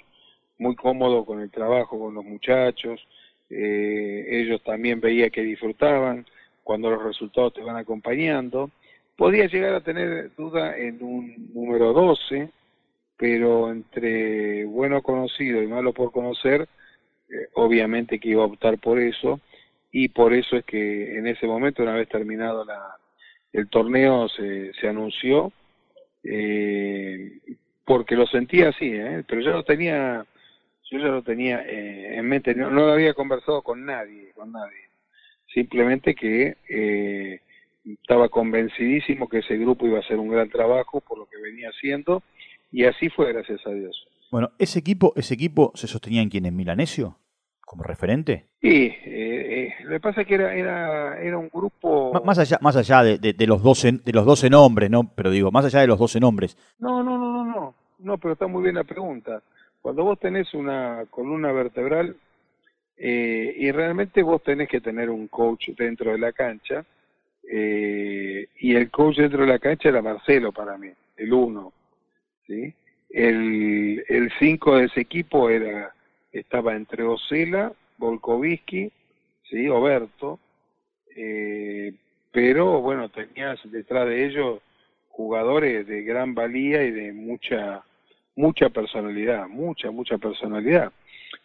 muy 0.59 0.75
cómodo 0.75 1.25
con 1.25 1.41
el 1.41 1.51
trabajo 1.51 1.99
con 1.99 2.15
los 2.15 2.25
muchachos, 2.25 3.01
eh, 3.49 4.27
ellos 4.29 4.63
también 4.63 5.01
veía 5.01 5.31
que 5.31 5.43
disfrutaban 5.43 6.27
cuando 6.65 6.91
los 6.91 7.03
resultados 7.03 7.55
te 7.55 7.63
van 7.63 7.77
acompañando. 7.77 8.71
Podía 9.17 9.47
llegar 9.47 9.75
a 9.75 9.81
tener 9.81 10.35
duda 10.37 10.77
en 10.77 11.03
un 11.03 11.53
número 11.55 11.93
12, 11.93 12.51
pero 13.17 13.71
entre 13.71 14.65
bueno 14.65 15.03
conocido 15.03 15.63
y 15.63 15.69
malo 15.69 15.93
por 15.93 16.11
conocer, 16.11 16.69
eh, 17.29 17.49
obviamente 17.55 18.19
que 18.19 18.31
iba 18.31 18.43
a 18.43 18.47
optar 18.47 18.79
por 18.79 18.99
eso, 18.99 19.41
y 19.93 20.09
por 20.09 20.33
eso 20.33 20.57
es 20.57 20.65
que 20.65 21.17
en 21.17 21.27
ese 21.27 21.47
momento, 21.47 21.83
una 21.83 21.95
vez 21.95 22.09
terminado 22.09 22.65
la, 22.65 22.97
el 23.53 23.69
torneo, 23.69 24.29
se, 24.29 24.73
se 24.75 24.89
anunció, 24.89 25.53
eh, 26.25 27.41
porque 27.85 28.15
lo 28.15 28.27
sentía 28.27 28.69
así, 28.69 28.87
¿eh? 28.87 29.25
pero 29.27 29.41
yo 29.41 29.51
lo 29.51 29.65
tenía, 29.65 30.25
yo 30.91 30.99
ya 30.99 31.09
lo 31.09 31.23
tenía 31.23 31.63
eh, 31.67 32.17
en 32.17 32.29
mente, 32.29 32.55
no, 32.55 32.71
no 32.71 32.93
había 32.93 33.15
conversado 33.15 33.63
con 33.63 33.85
nadie, 33.85 34.33
con 34.35 34.53
nadie, 34.53 34.91
simplemente 35.53 36.15
que 36.15 36.57
eh, 36.69 37.41
estaba 37.85 38.29
convencidísimo 38.29 39.29
que 39.29 39.39
ese 39.39 39.57
grupo 39.57 39.87
iba 39.87 39.99
a 39.99 40.03
hacer 40.03 40.19
un 40.19 40.29
gran 40.29 40.49
trabajo 40.51 41.01
por 41.01 41.19
lo 41.19 41.27
que 41.27 41.41
venía 41.41 41.71
haciendo, 41.71 42.23
y 42.71 42.85
así 42.85 43.09
fue, 43.09 43.33
gracias 43.33 43.67
a 43.67 43.71
Dios. 43.71 44.07
Bueno, 44.31 44.53
¿ese 44.59 44.79
equipo, 44.79 45.13
ese 45.17 45.35
equipo 45.35 45.73
se 45.75 45.89
sostenía 45.89 46.23
en 46.23 46.29
quién? 46.29 46.47
¿En 46.47 46.55
Milanesio? 46.55 47.17
¿Como 47.71 47.85
referente? 47.85 48.47
Sí, 48.61 48.87
eh, 48.87 48.97
eh, 49.07 49.75
lo 49.85 49.91
que 49.91 50.01
pasa 50.01 50.23
es 50.23 50.27
que 50.27 50.35
era, 50.35 50.53
era, 50.57 51.23
era 51.23 51.39
un 51.39 51.49
grupo... 51.49 52.11
M- 52.17 52.25
Más 52.27 52.37
allá, 52.41 52.59
más 52.61 52.75
allá 52.75 53.05
de, 53.05 53.19
de- 53.19 53.33
de 53.33 53.47
los 53.47 53.63
12, 53.63 53.93
de 54.05 54.13
los 54.13 54.27
12 54.27 54.51
nombres, 54.51 54.91
¿no? 54.91 55.09
Pero 55.15 55.31
digo, 55.31 55.53
más 55.53 55.65
allá 55.67 55.79
de 55.83 55.87
los 55.87 56.01
12 56.01 56.19
nombres. 56.19 56.57
No, 56.81 57.05
no, 57.05 57.17
no, 57.17 57.33
no, 57.33 57.45
no, 57.45 57.75
no, 58.01 58.19
pero 58.19 58.33
está 58.33 58.49
muy 58.49 58.65
bien 58.65 58.75
la 58.75 58.83
pregunta. 58.83 59.41
Cuando 59.81 60.03
vos 60.03 60.19
tenés 60.19 60.53
una 60.53 61.05
columna 61.11 61.53
vertebral 61.53 62.17
eh, 62.97 63.55
y 63.57 63.71
realmente 63.71 64.21
vos 64.25 64.43
tenés 64.43 64.69
que 64.69 64.81
tener 64.81 65.09
un 65.09 65.29
coach 65.29 65.69
dentro 65.79 66.11
de 66.11 66.19
la 66.19 66.33
cancha, 66.33 66.85
eh, 67.49 68.49
y 68.59 68.75
el 68.75 68.91
coach 68.91 69.19
dentro 69.19 69.43
de 69.43 69.47
la 69.47 69.61
cancha 69.61 69.91
era 69.91 70.03
Marcelo 70.03 70.51
para 70.51 70.77
mí, 70.77 70.89
el 71.17 71.33
uno, 71.33 71.73
¿sí? 72.49 72.75
El, 73.11 74.05
el 74.09 74.33
cinco 74.41 74.75
de 74.77 74.87
ese 74.87 75.03
equipo 75.03 75.49
era, 75.49 75.95
estaba 76.33 76.75
entre 76.75 77.03
Osela, 77.03 77.73
Volkovitsky, 77.99 78.91
¿sí? 79.49 79.69
Oberto, 79.69 80.39
eh, 81.17 81.93
pero 82.33 82.81
bueno, 82.81 83.09
tenías 83.09 83.59
detrás 83.65 84.07
de 84.07 84.27
ellos 84.27 84.61
jugadores 85.09 85.87
de 85.87 86.03
gran 86.03 86.35
valía 86.35 86.83
y 86.85 86.91
de 86.93 87.13
mucha 87.13 87.83
mucha 88.37 88.71
personalidad, 88.71 89.49
mucha, 89.49 89.91
mucha 89.91 90.19
personalidad. 90.19 90.93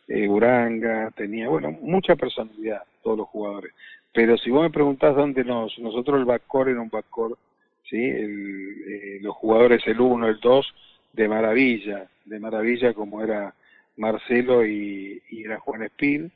Eh, 0.07 0.27
Uranga 0.27 1.11
tenía, 1.15 1.49
bueno, 1.49 1.71
mucha 1.81 2.15
personalidad, 2.15 2.83
todos 3.03 3.17
los 3.17 3.27
jugadores. 3.27 3.73
Pero 4.13 4.37
si 4.37 4.49
vos 4.49 4.63
me 4.63 4.69
preguntás 4.69 5.15
dónde 5.15 5.43
nos, 5.43 5.77
nosotros 5.79 6.19
el 6.19 6.25
backcourt 6.25 6.69
era 6.69 6.81
un 6.81 6.89
backcourt, 6.89 7.37
¿sí? 7.89 8.01
El, 8.01 8.83
eh, 8.87 9.19
los 9.21 9.35
jugadores 9.35 9.85
el 9.87 9.99
1, 9.99 10.27
el 10.27 10.39
2, 10.39 10.73
de 11.13 11.27
maravilla, 11.27 12.07
de 12.25 12.39
maravilla 12.39 12.93
como 12.93 13.21
era 13.21 13.53
Marcelo 13.97 14.65
y, 14.65 15.21
y 15.29 15.43
era 15.43 15.59
Juan 15.59 15.83
Espil. 15.83 16.31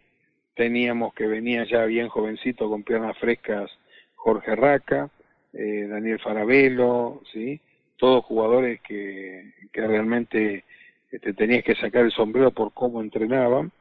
Teníamos 0.56 1.14
que 1.14 1.28
venía 1.28 1.66
ya 1.66 1.86
bien 1.86 2.10
jovencito 2.10 2.70
con 2.70 2.84
piernas 2.84 3.18
frescas 3.18 3.70
Jorge 4.16 4.56
Raca, 4.56 5.10
eh, 5.54 5.88
Daniel 5.90 6.20
Farabelo, 6.20 7.22
¿sí? 7.32 7.60
todos 7.98 8.24
jugadores 8.26 8.80
que, 8.82 9.52
que 9.74 9.88
realmente 9.88 10.64
te 11.10 11.34
tenías 11.34 11.64
que 11.64 11.76
sacar 11.76 12.06
el 12.06 12.12
sombrero 12.12 12.52
por 12.52 12.74
cómo 12.74 13.02
entrenaban 13.02 13.72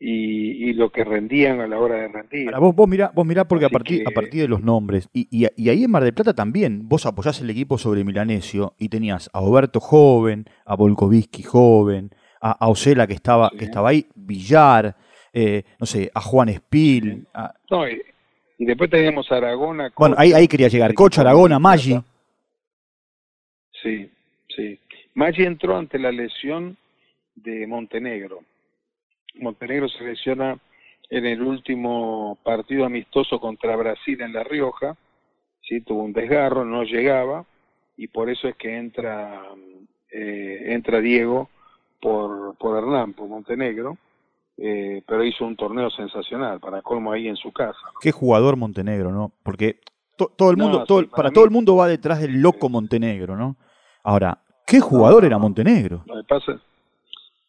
y, 0.00 0.68
y 0.68 0.72
lo 0.72 0.90
que 0.90 1.04
rendían 1.04 1.60
a 1.60 1.66
la 1.66 1.78
hora 1.78 1.96
de 1.96 2.08
rendir. 2.08 2.48
Ahora, 2.48 2.58
vos, 2.58 2.74
vos 2.74 2.88
mirá, 2.88 3.10
vos 3.14 3.24
mirá 3.26 3.46
porque 3.46 3.64
a 3.66 3.68
partir, 3.70 4.02
que- 4.02 4.08
a 4.08 4.10
partir 4.12 4.42
de 4.42 4.48
los 4.48 4.62
nombres, 4.62 5.08
y, 5.12 5.28
y, 5.30 5.46
y 5.56 5.68
ahí 5.68 5.84
en 5.84 5.90
Mar 5.90 6.02
del 6.02 6.14
Plata 6.14 6.34
también, 6.34 6.88
vos 6.88 7.06
apoyás 7.06 7.40
el 7.40 7.48
equipo 7.50 7.78
sobre 7.78 8.04
Milanesio 8.04 8.74
y 8.78 8.88
tenías 8.88 9.30
a 9.32 9.40
Oberto 9.40 9.80
joven, 9.80 10.46
a 10.66 10.74
Volkovitsky 10.76 11.42
joven, 11.42 12.10
a, 12.46 12.52
a 12.64 12.68
Osela 12.68 13.06
que 13.06 13.14
estaba, 13.14 13.48
Sí. 13.50 13.56
que 13.58 13.64
estaba 13.64 13.88
ahí, 13.88 14.06
Villar, 14.14 14.94
eh, 15.32 15.62
no 15.80 15.86
sé, 15.86 16.10
a 16.14 16.20
Juan 16.20 16.50
Espil, 16.50 17.26
a- 17.32 17.54
No, 17.70 17.88
y, 17.88 18.02
y 18.58 18.64
después 18.66 18.90
teníamos 18.90 19.30
a 19.32 19.36
Aragona. 19.36 19.90
bueno, 19.96 20.14
ahí, 20.18 20.32
ahí 20.34 20.46
quería 20.46 20.68
llegar, 20.68 20.92
de 20.94 21.20
Aragona, 21.20 21.58
Maggi. 21.58 21.98
Sí, 23.82 24.10
sí. 24.54 24.78
Maggi 25.14 25.44
entró 25.44 25.76
ante 25.76 25.98
la 25.98 26.12
lesión 26.12 26.76
de 27.34 27.66
Montenegro. 27.66 28.40
Montenegro 29.36 29.88
se 29.88 30.04
lesiona 30.04 30.58
en 31.10 31.26
el 31.26 31.42
último 31.42 32.38
partido 32.42 32.84
amistoso 32.84 33.40
contra 33.40 33.76
Brasil 33.76 34.20
en 34.20 34.32
La 34.32 34.44
Rioja, 34.44 34.96
sí, 35.62 35.80
tuvo 35.80 36.02
un 36.04 36.12
desgarro, 36.12 36.64
no 36.64 36.82
llegaba 36.84 37.44
y 37.96 38.08
por 38.08 38.28
eso 38.30 38.48
es 38.48 38.56
que 38.56 38.76
entra 38.76 39.42
eh, 40.10 40.72
entra 40.74 41.00
Diego 41.00 41.48
por 42.04 42.54
por 42.58 42.76
Hernán, 42.78 43.14
por 43.14 43.26
Montenegro, 43.28 43.96
eh, 44.58 45.02
pero 45.06 45.24
hizo 45.24 45.44
un 45.46 45.56
torneo 45.56 45.88
sensacional 45.90 46.60
para 46.60 46.82
colmo 46.82 47.10
ahí 47.12 47.26
en 47.28 47.36
su 47.36 47.50
casa. 47.50 47.78
¿no? 47.86 47.98
qué 48.00 48.12
jugador 48.12 48.56
Montenegro, 48.56 49.10
¿no? 49.10 49.32
Porque 49.42 49.80
to- 50.16 50.30
todo 50.36 50.50
el 50.50 50.56
mundo, 50.58 50.84
todo 50.84 50.98
para 51.02 51.10
para 51.16 51.28
mí- 51.30 51.34
todo 51.34 51.44
el 51.44 51.50
mundo 51.50 51.76
va 51.76 51.88
detrás 51.88 52.20
del 52.20 52.40
loco 52.42 52.68
Montenegro, 52.68 53.36
¿no? 53.36 53.56
Ahora, 54.04 54.38
¿qué 54.66 54.80
jugador 54.80 55.24
era 55.24 55.38
Montenegro? 55.38 56.02
Lo 56.06 56.16
que 56.16 56.24
pasa, 56.28 56.60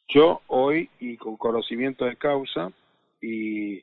yo 0.07 0.41
hoy 0.47 0.89
y 0.99 1.17
con 1.17 1.35
conocimiento 1.37 2.05
de 2.05 2.15
causa 2.15 2.71
y 3.21 3.81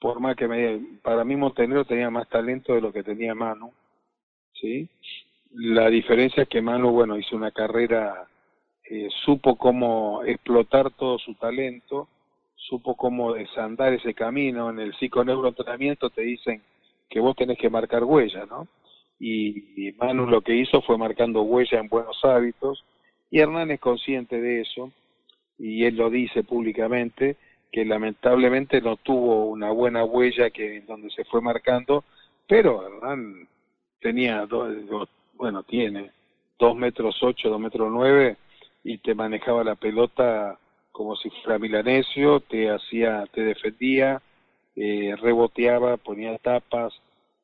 por 0.00 0.18
más 0.20 0.34
que 0.36 0.48
me 0.48 0.80
para 1.02 1.24
mí 1.24 1.36
Montenegro 1.36 1.84
tenía 1.84 2.10
más 2.10 2.28
talento 2.28 2.74
de 2.74 2.80
lo 2.80 2.92
que 2.92 3.02
tenía 3.04 3.34
Manu, 3.34 3.72
¿sí? 4.60 4.88
La 5.52 5.88
diferencia 5.88 6.42
es 6.42 6.48
que 6.48 6.60
Manu, 6.60 6.90
bueno, 6.90 7.16
hizo 7.16 7.34
una 7.36 7.50
carrera, 7.50 8.26
eh, 8.90 9.08
supo 9.24 9.56
cómo 9.56 10.22
explotar 10.24 10.90
todo 10.92 11.18
su 11.18 11.34
talento, 11.34 12.08
supo 12.54 12.96
cómo 12.96 13.34
desandar 13.34 13.92
ese 13.92 14.14
camino. 14.14 14.70
En 14.70 14.78
el 14.80 14.94
psiconeuroentrenamiento 14.94 16.10
te 16.10 16.22
dicen 16.22 16.62
que 17.08 17.20
vos 17.20 17.36
tenés 17.36 17.58
que 17.58 17.70
marcar 17.70 18.04
huella, 18.04 18.46
¿no? 18.46 18.66
Y, 19.18 19.88
y 19.88 19.92
Manu 19.92 20.26
lo 20.26 20.40
que 20.42 20.54
hizo 20.54 20.82
fue 20.82 20.98
marcando 20.98 21.42
huella 21.42 21.78
en 21.80 21.88
buenos 21.88 22.22
hábitos, 22.24 22.84
y 23.30 23.40
Hernán 23.40 23.70
es 23.70 23.80
consciente 23.80 24.40
de 24.40 24.60
eso, 24.60 24.92
y 25.58 25.84
él 25.84 25.96
lo 25.96 26.10
dice 26.10 26.44
públicamente, 26.44 27.36
que 27.72 27.84
lamentablemente 27.84 28.80
no 28.80 28.96
tuvo 28.96 29.46
una 29.46 29.70
buena 29.70 30.04
huella 30.04 30.50
que 30.50 30.82
donde 30.82 31.10
se 31.10 31.24
fue 31.24 31.40
marcando, 31.40 32.04
pero 32.46 32.86
Hernán 32.86 33.48
tenía, 34.00 34.46
do- 34.46 34.72
do- 34.72 35.08
bueno, 35.34 35.62
tiene 35.62 36.10
dos 36.58 36.76
metros 36.76 37.22
ocho, 37.22 37.48
dos 37.48 37.60
metros 37.60 37.90
nueve, 37.90 38.36
y 38.86 38.98
te 38.98 39.16
manejaba 39.16 39.64
la 39.64 39.74
pelota 39.74 40.60
como 40.92 41.16
si 41.16 41.28
fuera 41.28 41.58
milanesio, 41.58 42.38
te 42.38 42.70
hacía, 42.70 43.26
te 43.32 43.42
defendía, 43.42 44.22
eh, 44.76 45.12
reboteaba, 45.20 45.96
ponía 45.96 46.38
tapas, 46.38 46.94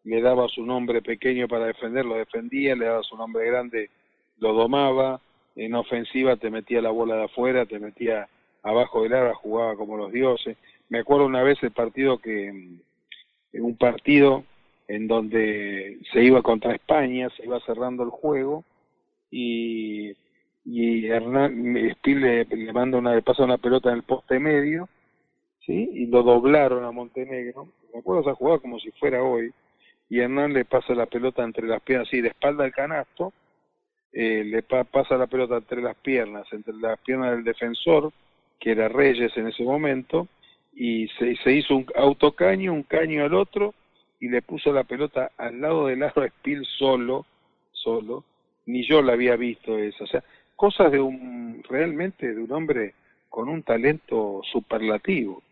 le 0.05 0.23
daba 0.23 0.47
su 0.47 0.65
nombre 0.65 1.03
pequeño 1.03 1.49
para 1.49 1.67
defender, 1.67 2.05
lo 2.05 2.15
defendía, 2.15 2.77
le 2.77 2.85
daba 2.85 3.03
su 3.03 3.17
nombre 3.17 3.45
grande, 3.45 3.91
lo 4.39 4.53
domaba, 4.53 5.21
en 5.57 5.75
ofensiva 5.75 6.37
te 6.37 6.49
metía 6.49 6.81
la 6.81 6.91
bola 6.91 7.17
de 7.17 7.25
afuera, 7.25 7.67
te 7.67 7.81
metía 7.81 8.29
abajo 8.63 9.03
del 9.03 9.13
área, 9.13 9.35
jugaba 9.35 9.75
como 9.75 9.97
los 9.97 10.13
dioses. 10.13 10.57
Me 10.91 11.01
acuerdo 11.01 11.27
una 11.27 11.43
vez 11.43 11.61
el 11.65 11.73
partido 11.73 12.19
que, 12.19 12.47
en 12.51 13.65
un 13.65 13.77
partido 13.77 14.45
en 14.87 15.09
donde 15.09 15.99
se 16.13 16.23
iba 16.23 16.41
contra 16.41 16.73
España, 16.73 17.31
se 17.37 17.45
iba 17.45 17.59
cerrando 17.67 18.05
el 18.05 18.11
juego 18.11 18.63
y, 19.29 20.15
y 20.65 21.07
Hernán 21.07 21.77
Spiel 21.97 22.21
le, 22.21 22.73
manda 22.73 22.99
una, 22.99 23.15
le 23.15 23.23
pasa 23.23 23.45
una 23.45 23.59
pelota 23.59 23.91
en 23.91 23.97
el 23.97 24.03
poste 24.03 24.39
medio, 24.39 24.89
¿sí? 25.67 25.91
Y 25.93 26.07
lo 26.07 26.23
doblaron 26.23 26.85
a 26.85 26.93
Montenegro. 26.93 27.69
Me 27.93 28.01
acuerdo 28.01 28.23
esa 28.23 28.35
jugada 28.35 28.59
como 28.61 28.79
si 28.79 28.91
fuera 28.93 29.23
hoy. 29.23 29.53
Y 30.09 30.21
Hernán 30.21 30.53
le 30.53 30.65
pasa 30.65 30.95
la 30.95 31.07
pelota 31.07 31.43
entre 31.43 31.67
las 31.67 31.83
piernas, 31.83 32.09
así 32.09 32.21
de 32.21 32.29
espalda 32.29 32.65
al 32.65 32.73
canasto, 32.73 33.33
eh, 34.13 34.45
le 34.45 34.63
pa- 34.63 34.85
pasa 34.85 35.17
la 35.17 35.27
pelota 35.27 35.57
entre 35.57 35.81
las 35.81 35.97
piernas, 35.97 36.47
entre 36.53 36.75
las 36.75 36.99
piernas 37.01 37.31
del 37.33 37.45
defensor, 37.45 38.13
que 38.61 38.73
era 38.73 38.89
Reyes 38.89 39.37
en 39.37 39.49
ese 39.49 39.65
momento, 39.65 40.29
y 40.75 41.09
se, 41.19 41.35
se 41.37 41.53
hizo 41.53 41.75
un 41.77 41.87
autocaño, 41.97 42.73
un 42.73 42.83
caño 42.83 43.25
al 43.25 43.35
otro, 43.35 43.75
y 44.21 44.29
le 44.29 44.43
puso 44.43 44.73
la 44.73 44.85
pelota 44.85 45.33
al 45.39 45.61
lado 45.61 45.87
del 45.87 46.03
aro 46.03 46.23
a 46.23 46.29
Spiel 46.29 46.65
solo, 46.79 47.27
solo, 47.73 48.25
ni 48.67 48.87
yo 48.87 49.03
la 49.03 49.15
había 49.15 49.35
visto 49.37 49.77
esa, 49.79 50.05
o 50.05 50.07
sea, 50.07 50.23
cosas 50.57 50.93
de 50.93 51.01
un, 51.01 51.63
realmente 51.69 52.35
de 52.35 52.43
un 52.43 52.53
hombre 52.53 52.95
con 53.29 53.49
un 53.49 53.63
talento 53.63 54.43
superlativo. 54.51 55.43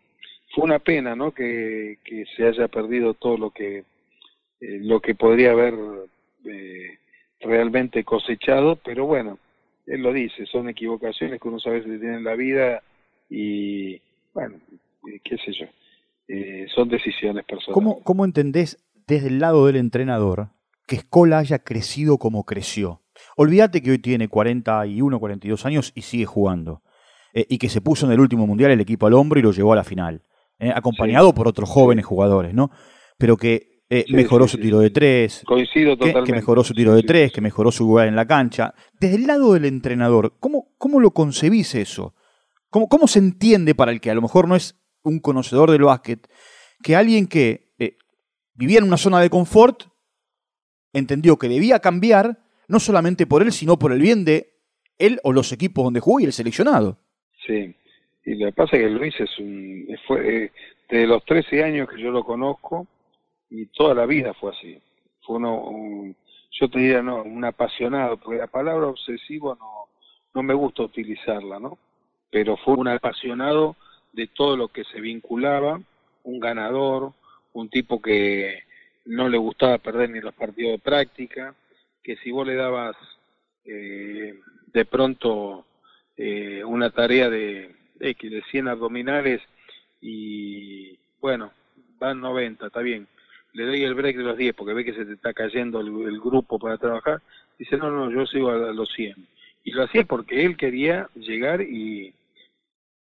Fue 0.53 0.63
una 0.65 0.79
pena, 0.79 1.15
¿no?, 1.15 1.31
que, 1.31 1.97
que 2.03 2.25
se 2.35 2.45
haya 2.45 2.67
perdido 2.67 3.13
todo 3.13 3.37
lo 3.37 3.51
que, 3.51 3.79
eh, 3.79 4.79
lo 4.81 4.99
que 4.99 5.15
podría 5.15 5.51
haber 5.51 5.73
eh, 6.45 6.99
realmente 7.39 8.03
cosechado, 8.03 8.75
pero 8.75 9.05
bueno, 9.05 9.39
él 9.87 10.01
lo 10.01 10.13
dice, 10.13 10.45
son 10.45 10.69
equivocaciones 10.69 11.41
que 11.41 11.47
uno 11.47 11.57
a 11.65 11.69
veces 11.69 11.99
tiene 11.99 12.17
en 12.17 12.23
la 12.23 12.35
vida 12.35 12.83
y, 13.29 13.99
bueno, 14.33 14.57
eh, 15.07 15.19
qué 15.23 15.37
sé 15.37 15.51
yo, 15.53 15.65
son 16.75 16.87
decisiones 16.87 17.43
personales. 17.43 17.73
¿Cómo, 17.73 18.03
¿Cómo 18.03 18.23
entendés 18.23 18.77
desde 19.07 19.27
el 19.27 19.39
lado 19.39 19.65
del 19.65 19.75
entrenador 19.75 20.49
que 20.87 20.97
Escola 20.97 21.39
haya 21.39 21.59
crecido 21.59 22.17
como 22.19 22.45
creció? 22.45 23.00
Olvídate 23.37 23.81
que 23.81 23.91
hoy 23.91 23.99
tiene 23.99 24.27
41, 24.27 25.19
42 25.19 25.65
años 25.65 25.91
y 25.95 26.01
sigue 26.01 26.25
jugando. 26.25 26.81
Eh, 27.33 27.45
y 27.49 27.57
que 27.57 27.69
se 27.69 27.81
puso 27.81 28.05
en 28.05 28.11
el 28.11 28.19
último 28.19 28.45
mundial 28.45 28.71
el 28.71 28.81
equipo 28.81 29.07
al 29.07 29.13
hombro 29.13 29.39
y 29.39 29.43
lo 29.43 29.51
llevó 29.51 29.73
a 29.73 29.77
la 29.77 29.83
final. 29.83 30.23
eh, 30.59 30.71
acompañado 30.75 31.33
por 31.33 31.47
otros 31.47 31.67
jóvenes 31.69 32.05
jugadores, 32.05 32.53
¿no? 32.53 32.69
Pero 33.17 33.35
que 33.35 33.81
eh, 33.89 34.05
mejoró 34.09 34.47
su 34.47 34.57
tiro 34.57 34.79
de 34.79 34.89
tres. 34.89 35.43
Coincido 35.45 35.97
totalmente. 35.97 36.31
Que, 36.31 36.35
mejoró 36.35 36.63
su 36.63 36.73
tiro 36.73 36.93
de 36.93 37.03
tres, 37.03 37.31
que 37.31 37.41
mejoró 37.41 37.71
su 37.71 37.83
lugar 37.83 38.07
en 38.07 38.15
la 38.15 38.25
cancha. 38.27 38.73
Desde 38.99 39.15
el 39.15 39.27
lado 39.27 39.53
del 39.53 39.65
entrenador, 39.65 40.35
¿cómo, 40.39 40.69
cómo 40.77 40.99
lo 40.99 41.11
concebís 41.11 41.73
eso? 41.75 42.13
¿Cómo, 42.69 42.87
¿Cómo 42.87 43.07
se 43.07 43.19
entiende 43.19 43.75
para 43.75 43.91
el 43.91 43.99
que 43.99 44.11
a 44.11 44.13
lo 44.13 44.21
mejor 44.21 44.47
no 44.47 44.55
es 44.55 44.79
un 45.03 45.19
conocedor 45.19 45.71
del 45.71 45.83
básquet, 45.83 46.27
que 46.81 46.95
alguien 46.95 47.27
que 47.27 47.73
eh, 47.79 47.97
vivía 48.53 48.79
en 48.79 48.85
una 48.85 48.97
zona 48.97 49.19
de 49.19 49.29
confort 49.29 49.83
entendió 50.93 51.37
que 51.37 51.49
debía 51.49 51.79
cambiar, 51.79 52.39
no 52.67 52.79
solamente 52.79 53.27
por 53.27 53.41
él, 53.41 53.51
sino 53.51 53.77
por 53.77 53.91
el 53.91 54.01
bien 54.01 54.25
de 54.25 54.53
él 54.97 55.19
o 55.23 55.33
los 55.33 55.51
equipos 55.51 55.83
donde 55.83 55.99
jugó 55.99 56.19
y 56.19 56.25
el 56.25 56.33
seleccionado? 56.33 56.97
Sí, 57.45 57.75
y 58.25 58.35
lo 58.35 58.47
que 58.47 58.53
pasa 58.53 58.77
es 58.77 58.83
que 58.83 58.89
Luis 58.89 59.19
es 59.19 59.39
un, 59.39 59.87
fue, 60.07 60.45
eh, 60.45 60.51
de 60.89 61.07
los 61.07 61.23
13 61.25 61.63
años 61.63 61.89
que 61.89 62.01
yo 62.01 62.11
lo 62.11 62.23
conozco, 62.23 62.87
y 63.49 63.65
toda 63.67 63.93
la 63.93 64.05
vida 64.05 64.33
fue 64.33 64.51
así. 64.51 64.79
Fue 65.21 65.37
uno, 65.37 65.61
un, 65.61 66.15
yo 66.51 66.69
te 66.69 66.79
diría, 66.79 67.01
no, 67.01 67.21
un 67.23 67.43
apasionado, 67.43 68.17
porque 68.17 68.39
la 68.39 68.47
palabra 68.47 68.87
obsesivo 68.87 69.55
no, 69.55 69.89
no 70.33 70.43
me 70.43 70.53
gusta 70.53 70.83
utilizarla, 70.83 71.59
¿no? 71.59 71.77
Pero 72.31 72.57
fue 72.57 72.75
un 72.75 72.87
apasionado 72.87 73.75
de 74.13 74.27
todo 74.27 74.55
lo 74.55 74.69
que 74.69 74.83
se 74.85 75.01
vinculaba, 75.01 75.81
un 76.23 76.39
ganador, 76.39 77.13
un 77.53 77.69
tipo 77.69 78.01
que 78.01 78.63
no 79.05 79.27
le 79.27 79.37
gustaba 79.37 79.77
perder 79.77 80.09
ni 80.09 80.21
los 80.21 80.33
partidos 80.33 80.73
de 80.73 80.79
práctica, 80.79 81.55
que 82.03 82.17
si 82.17 82.31
vos 82.31 82.45
le 82.45 82.55
dabas 82.55 82.95
eh, 83.65 84.39
de 84.73 84.85
pronto 84.85 85.65
eh, 86.17 86.63
una 86.63 86.89
tarea 86.89 87.29
de 87.29 87.75
X, 87.99 88.31
de 88.31 88.41
100 88.43 88.67
abdominales 88.67 89.41
y 90.01 90.97
bueno, 91.19 91.51
van 91.99 92.19
90, 92.19 92.67
está 92.67 92.81
bien, 92.81 93.07
le 93.53 93.65
doy 93.65 93.83
el 93.83 93.93
break 93.93 94.17
de 94.17 94.23
los 94.23 94.37
10 94.37 94.55
porque 94.55 94.73
ve 94.73 94.85
que 94.85 94.93
se 94.93 95.05
te 95.05 95.13
está 95.13 95.33
cayendo 95.33 95.79
el, 95.81 96.19
grupo 96.19 96.57
para 96.57 96.77
trabajar, 96.77 97.21
dice, 97.59 97.77
no, 97.77 97.91
no, 97.91 98.09
yo 98.11 98.25
sigo 98.25 98.49
a, 98.49 98.73
los 98.73 98.89
100. 98.93 99.15
Y 99.63 99.71
lo 99.71 99.83
hacía 99.83 100.03
porque 100.05 100.43
él 100.43 100.57
quería 100.57 101.07
llegar 101.15 101.61
y, 101.61 102.13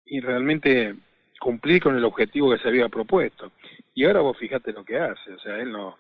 y 0.06 0.20
realmente 0.22 0.96
cumplir 1.40 1.82
con 1.82 1.96
el 1.96 2.04
objetivo 2.04 2.52
que 2.52 2.58
se 2.58 2.68
había 2.68 2.90
propuesto. 2.90 3.52
Y 3.94 4.06
ahora 4.06 4.22
vos 4.22 4.38
fijate 4.38 4.74
lo 4.74 4.84
que 4.84 4.98
hace, 4.98 5.34
o 5.34 5.40
sea, 5.40 5.60
él 5.60 5.72
no, 5.72 5.98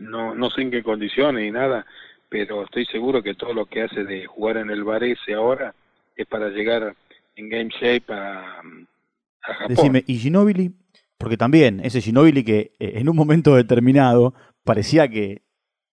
no, 0.00 0.34
no 0.34 0.50
sé 0.50 0.62
en 0.62 0.70
qué 0.70 0.82
condiciones 0.82 1.44
ni 1.44 1.50
nada, 1.50 1.86
pero 2.28 2.64
estoy 2.64 2.84
seguro 2.86 3.22
que 3.22 3.34
todo 3.34 3.54
lo 3.54 3.66
que 3.66 3.82
hace 3.82 4.04
de 4.04 4.26
jugar 4.26 4.58
en 4.58 4.70
el 4.70 4.84
Varese 4.84 5.34
ahora 5.34 5.74
es 6.16 6.26
para 6.26 6.48
llegar 6.48 6.94
en 7.36 7.48
game 7.48 7.70
shape 7.70 8.12
a, 8.12 8.60
a 8.60 9.54
Japón. 9.54 9.68
Decime, 9.68 10.04
¿y 10.06 10.16
Ginobili? 10.18 10.72
Porque 11.16 11.36
también 11.36 11.80
ese 11.82 12.00
Ginobili 12.00 12.44
que 12.44 12.72
eh, 12.78 12.92
en 12.96 13.08
un 13.08 13.16
momento 13.16 13.54
determinado 13.56 14.34
parecía 14.64 15.08
que 15.08 15.42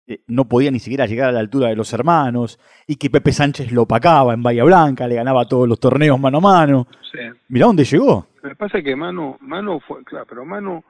eh, 0.07 0.21
no 0.27 0.49
podía 0.49 0.71
ni 0.71 0.81
siquiera 0.81 1.07
llegar 1.07 1.29
a 1.29 1.33
la 1.33 1.41
altura 1.41 1.69
de 1.69 1.77
los 1.77 1.93
hermanos 1.93 2.59
y 2.87 2.97
que 2.97 3.11
Pepe 3.11 3.33
Sánchez 3.33 3.71
lo 3.71 3.83
opacaba 3.83 4.35
en 4.35 4.43
Bahía 4.43 4.65
Blanca, 4.65 5.07
le 5.07 5.15
ganaba 5.15 5.47
todos 5.47 5.69
los 5.69 5.79
torneos 5.79 6.19
mano 6.19 6.39
a 6.39 6.41
mano. 6.41 6.89
Sí. 7.13 7.19
Mirá 7.49 7.67
dónde 7.67 7.85
llegó. 7.85 8.27
Me 8.43 8.57
pasa 8.57 8.83
que 8.83 8.97
Manu, 8.97 9.37
Manu 9.41 9.79
fue, 9.81 10.03
claro, 10.05 10.27
pero 10.29 10.45
Manu, 10.45 10.83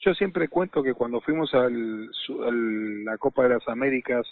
yo 0.00 0.14
siempre 0.14 0.48
cuento 0.48 0.82
que 0.82 0.94
cuando 0.94 1.20
fuimos 1.20 1.52
a 1.54 1.68
la 1.68 3.18
Copa 3.18 3.44
de 3.44 3.54
las 3.54 3.68
Américas 3.68 4.26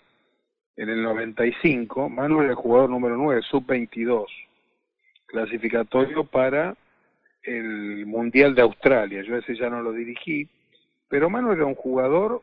en 0.77 0.89
el 0.89 1.03
95, 1.03 2.09
Manu 2.09 2.41
era 2.43 2.51
el 2.51 2.57
jugador 2.57 2.91
número 2.91 3.17
9, 3.17 3.43
sub-22, 3.43 4.27
clasificatorio 5.27 6.25
para 6.25 6.77
el 7.43 8.07
Mundial 8.07 8.55
de 8.55 8.63
Australia. 8.63 9.23
Yo 9.23 9.37
ese 9.37 9.57
ya 9.57 9.71
no 9.71 9.83
lo 9.83 9.93
dirigí, 9.93 10.49
pero 11.09 11.31
Manu 11.31 11.53
era 11.53 11.65
un 11.65 11.75
jugador 11.75 12.43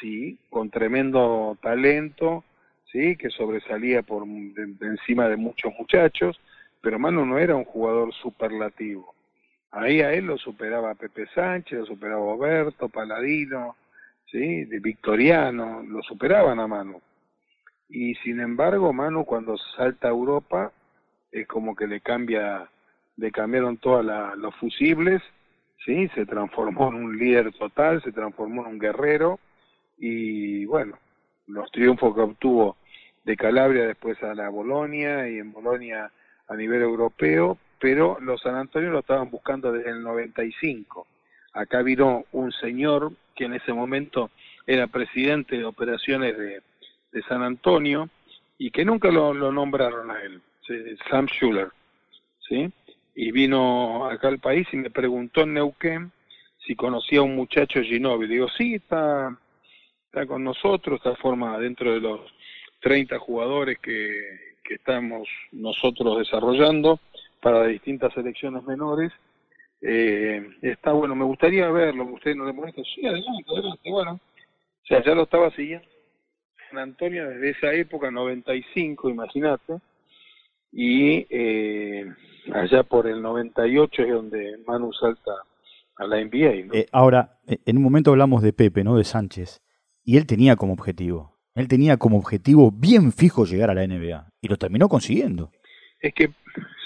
sí, 0.00 0.38
con 0.50 0.70
tremendo 0.70 1.56
talento, 1.62 2.44
sí, 2.90 3.16
que 3.16 3.30
sobresalía 3.30 4.02
por 4.02 4.24
encima 4.24 5.28
de 5.28 5.36
muchos 5.36 5.72
muchachos, 5.78 6.38
pero 6.80 6.98
Manu 6.98 7.24
no 7.24 7.38
era 7.38 7.54
un 7.54 7.64
jugador 7.64 8.12
superlativo. 8.14 9.11
Ahí 9.72 10.02
a 10.02 10.12
él 10.12 10.26
lo 10.26 10.36
superaba 10.36 10.94
Pepe 10.94 11.26
Sánchez, 11.34 11.80
lo 11.80 11.86
superaba 11.86 12.20
Oberto, 12.20 12.90
Paladino, 12.90 13.76
sí, 14.30 14.66
de 14.66 14.80
Victoriano, 14.80 15.82
lo 15.82 16.02
superaban 16.02 16.60
a 16.60 16.66
Manu. 16.66 17.00
Y 17.88 18.14
sin 18.16 18.40
embargo, 18.40 18.92
Manu 18.92 19.24
cuando 19.24 19.56
salta 19.76 20.08
a 20.08 20.10
Europa 20.10 20.72
es 21.30 21.46
como 21.46 21.74
que 21.74 21.86
le 21.86 22.00
cambia, 22.00 22.68
le 23.16 23.32
cambiaron 23.32 23.78
todos 23.78 24.04
los 24.36 24.54
fusibles, 24.56 25.22
sí, 25.84 26.08
se 26.14 26.26
transformó 26.26 26.88
en 26.90 26.96
un 26.96 27.18
líder 27.18 27.52
total, 27.54 28.02
se 28.02 28.12
transformó 28.12 28.62
en 28.62 28.74
un 28.74 28.78
guerrero. 28.78 29.40
Y 29.96 30.66
bueno, 30.66 30.98
los 31.46 31.70
triunfos 31.70 32.14
que 32.14 32.20
obtuvo 32.20 32.76
de 33.24 33.36
Calabria 33.36 33.86
después 33.86 34.22
a 34.22 34.34
la 34.34 34.50
Bolonia 34.50 35.28
y 35.28 35.38
en 35.38 35.52
Bolonia 35.52 36.10
a 36.48 36.56
nivel 36.56 36.82
europeo, 36.82 37.56
pero 37.82 38.16
los 38.20 38.40
San 38.40 38.54
Antonio 38.54 38.90
lo 38.90 39.00
estaban 39.00 39.28
buscando 39.28 39.72
desde 39.72 39.90
el 39.90 40.04
95. 40.04 41.04
Acá 41.52 41.82
vino 41.82 42.26
un 42.30 42.52
señor 42.52 43.10
que 43.34 43.46
en 43.46 43.54
ese 43.54 43.72
momento 43.72 44.30
era 44.68 44.86
presidente 44.86 45.58
de 45.58 45.64
operaciones 45.64 46.38
de, 46.38 46.62
San 47.28 47.42
Antonio 47.42 48.08
y 48.56 48.70
que 48.70 48.84
nunca 48.84 49.10
lo, 49.10 49.34
nombraron 49.34 50.12
a 50.12 50.22
él, 50.22 50.40
Sam 51.10 51.26
Schuller, 51.26 51.70
¿sí? 52.48 52.72
Y 53.16 53.32
vino 53.32 54.06
acá 54.06 54.28
al 54.28 54.38
país 54.38 54.66
y 54.72 54.76
me 54.76 54.88
preguntó 54.88 55.42
en 55.42 55.54
Neuquén 55.54 56.12
si 56.64 56.76
conocía 56.76 57.18
a 57.18 57.22
un 57.22 57.34
muchacho 57.34 57.82
Ginóbili. 57.82 58.34
Digo, 58.34 58.48
sí, 58.56 58.76
está, 58.76 59.36
con 60.26 60.44
nosotros, 60.44 60.98
está 60.98 61.16
formada 61.16 61.58
dentro 61.58 61.92
de 61.92 62.00
los 62.00 62.20
30 62.80 63.18
jugadores 63.18 63.78
que 63.80 64.54
estamos 64.70 65.28
nosotros 65.50 66.18
desarrollando 66.18 66.98
para 67.42 67.66
distintas 67.66 68.14
selecciones 68.14 68.62
menores. 68.64 69.12
Eh, 69.82 70.48
está 70.62 70.92
bueno, 70.92 71.16
me 71.16 71.24
gustaría 71.24 71.68
verlo, 71.70 72.04
usted 72.04 72.36
no 72.36 72.46
le 72.46 72.52
molesta, 72.52 72.80
sí, 72.94 73.04
adelante, 73.04 73.50
adelante, 73.52 73.90
bueno. 73.90 74.12
O 74.12 74.86
sea, 74.86 75.02
ya 75.04 75.14
lo 75.14 75.24
estaba 75.24 75.50
siguiendo 75.50 75.86
en 76.70 76.78
Antonio 76.78 77.28
desde 77.28 77.50
esa 77.50 77.72
época, 77.74 78.10
95, 78.10 79.10
imagínate, 79.10 79.74
y 80.70 81.26
eh, 81.28 82.06
allá 82.52 82.84
por 82.84 83.06
el 83.06 83.20
98 83.20 84.02
es 84.02 84.08
donde 84.08 84.58
Manu 84.66 84.92
salta 84.92 85.32
a 85.96 86.06
la 86.06 86.24
NBA. 86.24 86.74
Eh, 86.74 86.86
ahora, 86.92 87.40
en 87.46 87.76
un 87.76 87.82
momento 87.82 88.10
hablamos 88.12 88.42
de 88.42 88.52
Pepe, 88.52 88.84
¿no? 88.84 88.96
De 88.96 89.04
Sánchez. 89.04 89.60
Y 90.04 90.16
él 90.16 90.26
tenía 90.26 90.56
como 90.56 90.72
objetivo, 90.72 91.38
él 91.54 91.68
tenía 91.68 91.96
como 91.96 92.18
objetivo 92.18 92.72
bien 92.72 93.12
fijo 93.12 93.44
llegar 93.44 93.70
a 93.70 93.74
la 93.74 93.86
NBA 93.86 94.28
y 94.40 94.48
lo 94.48 94.56
terminó 94.56 94.88
consiguiendo. 94.88 95.50
Es 96.02 96.12
que 96.14 96.30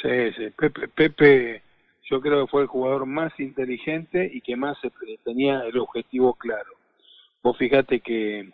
sí, 0.03 0.51
Pepe, 0.59 0.89
Pepe, 0.89 1.63
yo 2.05 2.21
creo 2.21 2.45
que 2.45 2.51
fue 2.51 2.63
el 2.63 2.69
jugador 2.69 3.07
más 3.07 3.33
inteligente 3.41 4.31
y 4.31 4.43
que 4.43 4.57
más 4.57 4.77
tenía 5.25 5.61
el 5.61 5.79
objetivo 5.79 6.35
claro. 6.35 6.71
Vos 7.43 7.57
fíjate 7.57 8.01
que 8.01 8.51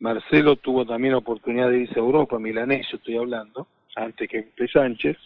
Marcelo 0.00 0.56
tuvo 0.56 0.84
también 0.84 1.14
oportunidad 1.14 1.70
de 1.70 1.82
irse 1.82 2.00
a 2.00 2.02
Europa, 2.02 2.40
milanés 2.40 2.88
yo 2.90 2.96
estoy 2.96 3.16
hablando, 3.16 3.68
antes 3.94 4.28
que 4.28 4.42
Pepe 4.42 4.66
Sánchez, 4.66 5.16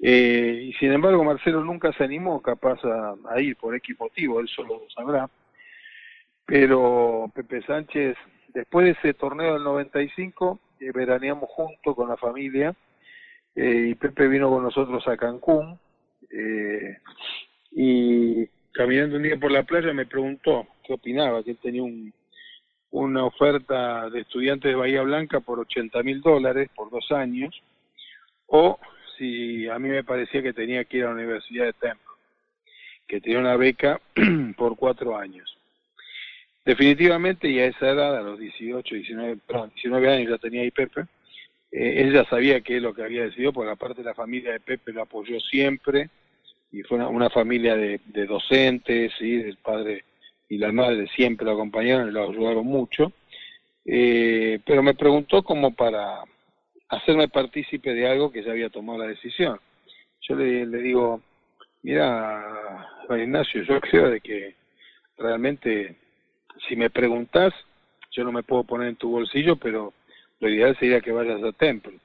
eh, 0.00 0.62
y 0.68 0.72
sin 0.74 0.92
embargo 0.92 1.22
Marcelo 1.22 1.62
nunca 1.62 1.92
se 1.92 2.04
animó 2.04 2.40
capaz 2.40 2.80
a, 2.84 3.40
ir 3.40 3.56
por 3.56 3.74
X 3.74 4.00
motivo, 4.00 4.40
él 4.40 4.48
solo 4.48 4.80
lo 4.80 4.90
sabrá, 4.90 5.28
pero 6.46 7.30
Pepe 7.34 7.60
Sánchez, 7.62 8.16
después 8.54 8.86
de 8.86 8.92
ese 8.92 9.12
torneo 9.12 9.54
del 9.54 9.64
95, 9.64 10.58
eh, 10.80 10.90
veraneamos 10.94 11.50
juntos 11.50 11.94
con 11.94 12.08
la 12.08 12.16
familia 12.16 12.74
eh, 13.56 13.88
y 13.90 13.94
Pepe 13.94 14.28
vino 14.28 14.50
con 14.50 14.62
nosotros 14.62 15.06
a 15.08 15.16
Cancún 15.16 15.78
eh, 16.30 16.98
y 17.72 18.46
caminando 18.72 19.16
un 19.16 19.22
día 19.22 19.38
por 19.38 19.50
la 19.50 19.62
playa 19.62 19.92
me 19.94 20.06
preguntó 20.06 20.66
qué 20.84 20.92
opinaba, 20.92 21.42
que 21.42 21.52
él 21.52 21.58
tenía 21.62 21.82
un, 21.82 22.12
una 22.90 23.24
oferta 23.24 24.10
de 24.10 24.20
estudiante 24.20 24.68
de 24.68 24.74
Bahía 24.74 25.02
Blanca 25.02 25.40
por 25.40 25.58
80 25.58 26.02
mil 26.02 26.20
dólares 26.20 26.68
por 26.74 26.90
dos 26.90 27.10
años 27.10 27.62
o 28.46 28.78
si 29.16 29.66
a 29.68 29.78
mí 29.78 29.88
me 29.88 30.04
parecía 30.04 30.42
que 30.42 30.52
tenía 30.52 30.84
que 30.84 30.98
ir 30.98 31.04
a 31.04 31.08
la 31.08 31.14
Universidad 31.14 31.64
de 31.64 31.72
Temple, 31.72 32.14
que 33.08 33.20
tenía 33.20 33.38
una 33.38 33.56
beca 33.56 34.00
por 34.56 34.76
cuatro 34.76 35.16
años. 35.16 35.56
Definitivamente, 36.64 37.48
y 37.48 37.60
a 37.60 37.66
esa 37.66 37.90
edad, 37.90 38.16
a 38.16 38.22
los 38.22 38.38
18, 38.38 38.94
19, 38.94 39.38
perdón, 39.46 39.70
19 39.74 40.12
años 40.12 40.30
ya 40.30 40.38
tenía 40.38 40.62
ahí 40.62 40.70
Pepe, 40.70 41.06
eh, 41.76 42.00
él 42.02 42.12
ya 42.12 42.24
sabía 42.24 42.60
qué 42.60 42.76
es 42.76 42.82
lo 42.82 42.94
que 42.94 43.02
había 43.02 43.24
decidido, 43.24 43.52
porque 43.52 43.70
aparte 43.70 44.02
la 44.02 44.14
familia 44.14 44.52
de 44.52 44.60
Pepe 44.60 44.92
lo 44.92 45.02
apoyó 45.02 45.38
siempre, 45.40 46.10
y 46.72 46.82
fue 46.82 46.98
una, 46.98 47.30
familia 47.30 47.76
de, 47.76 48.00
docentes, 48.26 49.12
¿sí? 49.18 49.34
el 49.34 49.56
padre 49.58 50.04
y 50.48 50.58
la 50.58 50.72
madre 50.72 51.06
siempre 51.14 51.46
lo 51.46 51.52
acompañaron 51.52 52.08
y 52.08 52.12
lo 52.12 52.28
ayudaron 52.28 52.66
mucho, 52.66 53.12
eh, 53.84 54.58
pero 54.64 54.82
me 54.82 54.94
preguntó 54.94 55.42
como 55.42 55.74
para 55.74 56.22
hacerme 56.88 57.28
partícipe 57.28 57.94
de 57.94 58.08
algo 58.08 58.32
que 58.32 58.42
ya 58.42 58.50
había 58.50 58.70
tomado 58.70 58.98
la 58.98 59.06
decisión. 59.06 59.58
Yo 60.20 60.34
le, 60.34 60.66
le 60.66 60.78
digo, 60.78 61.22
Mira, 61.86 62.84
Ignacio, 63.10 63.62
yo 63.62 63.80
creo 63.80 64.10
de 64.10 64.20
que 64.20 64.56
realmente, 65.16 65.94
si 66.68 66.74
me 66.74 66.90
preguntás, 66.90 67.54
yo 68.10 68.24
no 68.24 68.32
me 68.32 68.42
puedo 68.42 68.64
poner 68.64 68.88
en 68.88 68.96
tu 68.96 69.08
bolsillo, 69.08 69.54
pero 69.54 69.92
lo 70.40 70.48
ideal 70.48 70.76
sería 70.78 71.00
que 71.00 71.12
vayas 71.12 71.42
a 71.42 71.52
Temple, 71.52 71.98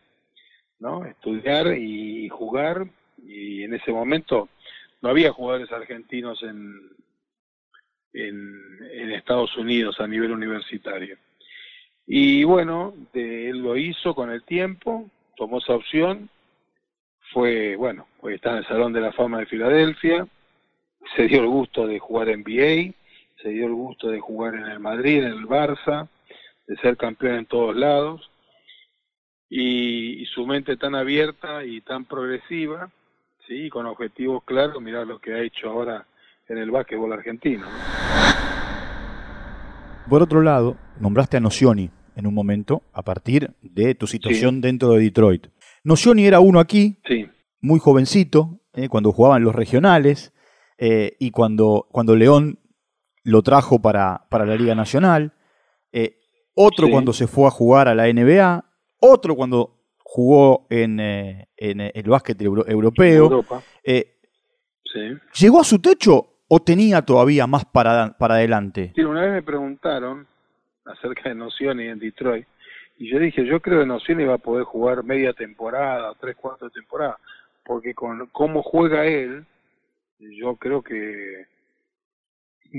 ¿no? 0.80 1.06
Estudiar 1.06 1.76
y 1.78 2.30
jugar, 2.30 2.88
y 3.24 3.64
en 3.64 3.74
ese 3.74 3.92
momento 3.92 4.50
no 5.02 5.10
había 5.10 5.32
jugadores 5.32 5.72
argentinos 5.72 6.42
en, 6.44 6.80
en, 8.14 9.12
Estados 9.12 9.56
Unidos 9.58 10.00
a 10.00 10.08
nivel 10.08 10.32
universitario. 10.32 11.18
Y 12.08 12.44
bueno, 12.44 12.94
él 13.14 13.60
lo 13.60 13.78
hizo 13.78 14.16
con 14.16 14.32
el 14.32 14.44
tiempo, 14.44 15.10
tomó 15.36 15.60
esa 15.60 15.76
opción, 15.76 16.30
fue, 17.34 17.76
bueno, 17.76 18.08
hoy 18.22 18.36
está 18.36 18.52
en 18.52 18.58
el 18.58 18.68
Salón 18.68 18.94
de 18.94 19.02
la 19.02 19.14
Fama 19.14 19.40
de 19.40 19.46
Filadelfia, 19.46 20.28
se 21.16 21.28
dio 21.28 21.42
el 21.42 21.48
gusto 21.48 21.88
de 21.88 22.00
jugar 22.00 22.30
en 22.30 22.42
NBA, 22.42 22.94
se 23.42 23.50
dio 23.50 23.68
el 23.68 23.74
gusto 23.74 24.10
de 24.10 24.20
jugar 24.20 24.56
en 24.56 24.66
el 24.66 24.80
Madrid, 24.80 25.24
en 25.24 25.34
el 25.34 25.48
Barça, 25.48 26.08
de 26.72 26.78
ser 26.78 26.96
campeón 26.96 27.36
en 27.36 27.46
todos 27.46 27.76
lados, 27.76 28.32
y, 29.50 30.26
su 30.28 30.48
mente 30.48 30.78
tan 30.78 30.96
abierta 30.96 31.66
y 31.66 31.82
tan 31.82 32.06
progresiva, 32.06 32.90
sí, 33.46 33.70
con 33.70 33.86
objetivos 33.86 34.46
claros, 34.46 34.82
mirar 34.82 35.06
lo 35.06 35.20
que 35.20 35.34
ha 35.34 35.42
hecho 35.42 35.70
ahora 35.70 36.08
en 36.48 36.58
el 36.58 36.72
básquetbol 36.72 37.12
argentino. 37.12 37.68
Por 40.10 40.22
otro 40.22 40.42
lado, 40.42 40.78
nombraste 40.98 41.36
a 41.36 41.40
Nocioni 41.42 41.90
en 42.16 42.26
un 42.26 42.34
momento 42.34 42.84
a 42.94 43.02
partir 43.02 43.52
de 43.62 43.94
tu 43.94 44.08
situación 44.08 44.62
dentro 44.62 44.94
de 44.94 45.02
Detroit. 45.02 45.48
Nocioni 45.84 46.26
era 46.26 46.40
uno 46.40 46.62
aquí, 46.62 47.00
muy 47.60 47.82
jovencito, 47.82 48.62
eh, 48.74 48.88
cuando 48.88 49.12
jugaban 49.12 49.44
los 49.44 49.54
regionales 49.54 50.32
eh, 50.78 51.18
y 51.20 51.32
cuando, 51.32 51.90
cuando 51.92 52.16
León 52.16 52.60
lo 53.26 53.42
trajo 53.42 53.82
para, 53.82 54.28
para 54.30 54.46
la 54.46 54.56
Liga 54.56 54.74
Nacional. 54.74 55.34
Eh, 55.92 56.21
otro 56.56 56.90
cuando 56.90 57.14
se 57.14 57.28
fue 57.28 57.48
a 57.48 57.52
jugar 57.52 57.88
a 57.88 57.96
la 57.96 58.12
NBA, 58.12 58.64
otro 59.00 59.36
cuando 59.36 59.78
jugó 59.98 60.68
en, 60.70 61.00
en 61.00 61.82
el 61.82 62.10
básquet 62.10 62.42
europeo. 62.42 63.46
¿Llegó 65.40 65.62
a 65.62 65.64
su 65.64 65.80
techo 65.80 66.28
o 66.48 66.60
tenía 66.60 67.02
todavía 67.02 67.48
más 67.48 67.66
para, 67.66 68.18
para 68.18 68.36
adelante? 68.36 68.92
Sí, 68.96 69.02
una 69.02 69.22
vez 69.22 69.32
me 69.32 69.44
preguntaron 69.44 70.28
acerca 70.86 71.30
de 71.30 71.36
Nocioni 71.36 71.88
en 71.88 72.00
Detroit, 72.00 72.46
y 72.98 73.10
yo 73.10 73.18
dije, 73.18 73.46
yo 73.46 73.60
creo 73.62 73.80
que 73.80 73.86
Nocioni 73.88 74.26
va 74.26 74.36
a 74.36 74.38
poder 74.38 74.64
jugar 74.64 75.04
media 75.04 75.34
temporada, 75.34 76.14
tres 76.20 76.36
cuartos 76.36 76.72
de 76.72 76.82
temporada, 76.82 77.18
porque 77.64 77.96
con 77.96 78.28
cómo 78.28 78.62
juega 78.62 79.06
él, 79.06 79.44
yo 80.20 80.56
creo 80.56 80.84
que 80.84 81.48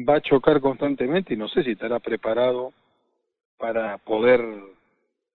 va 0.09 0.17
a 0.17 0.21
chocar 0.21 0.61
constantemente 0.61 1.35
y 1.35 1.37
no 1.37 1.49
sé 1.49 1.65
si 1.65 1.73
estará 1.73 1.99
preparado 1.99 2.73
para 3.63 3.97
poder 3.99 4.41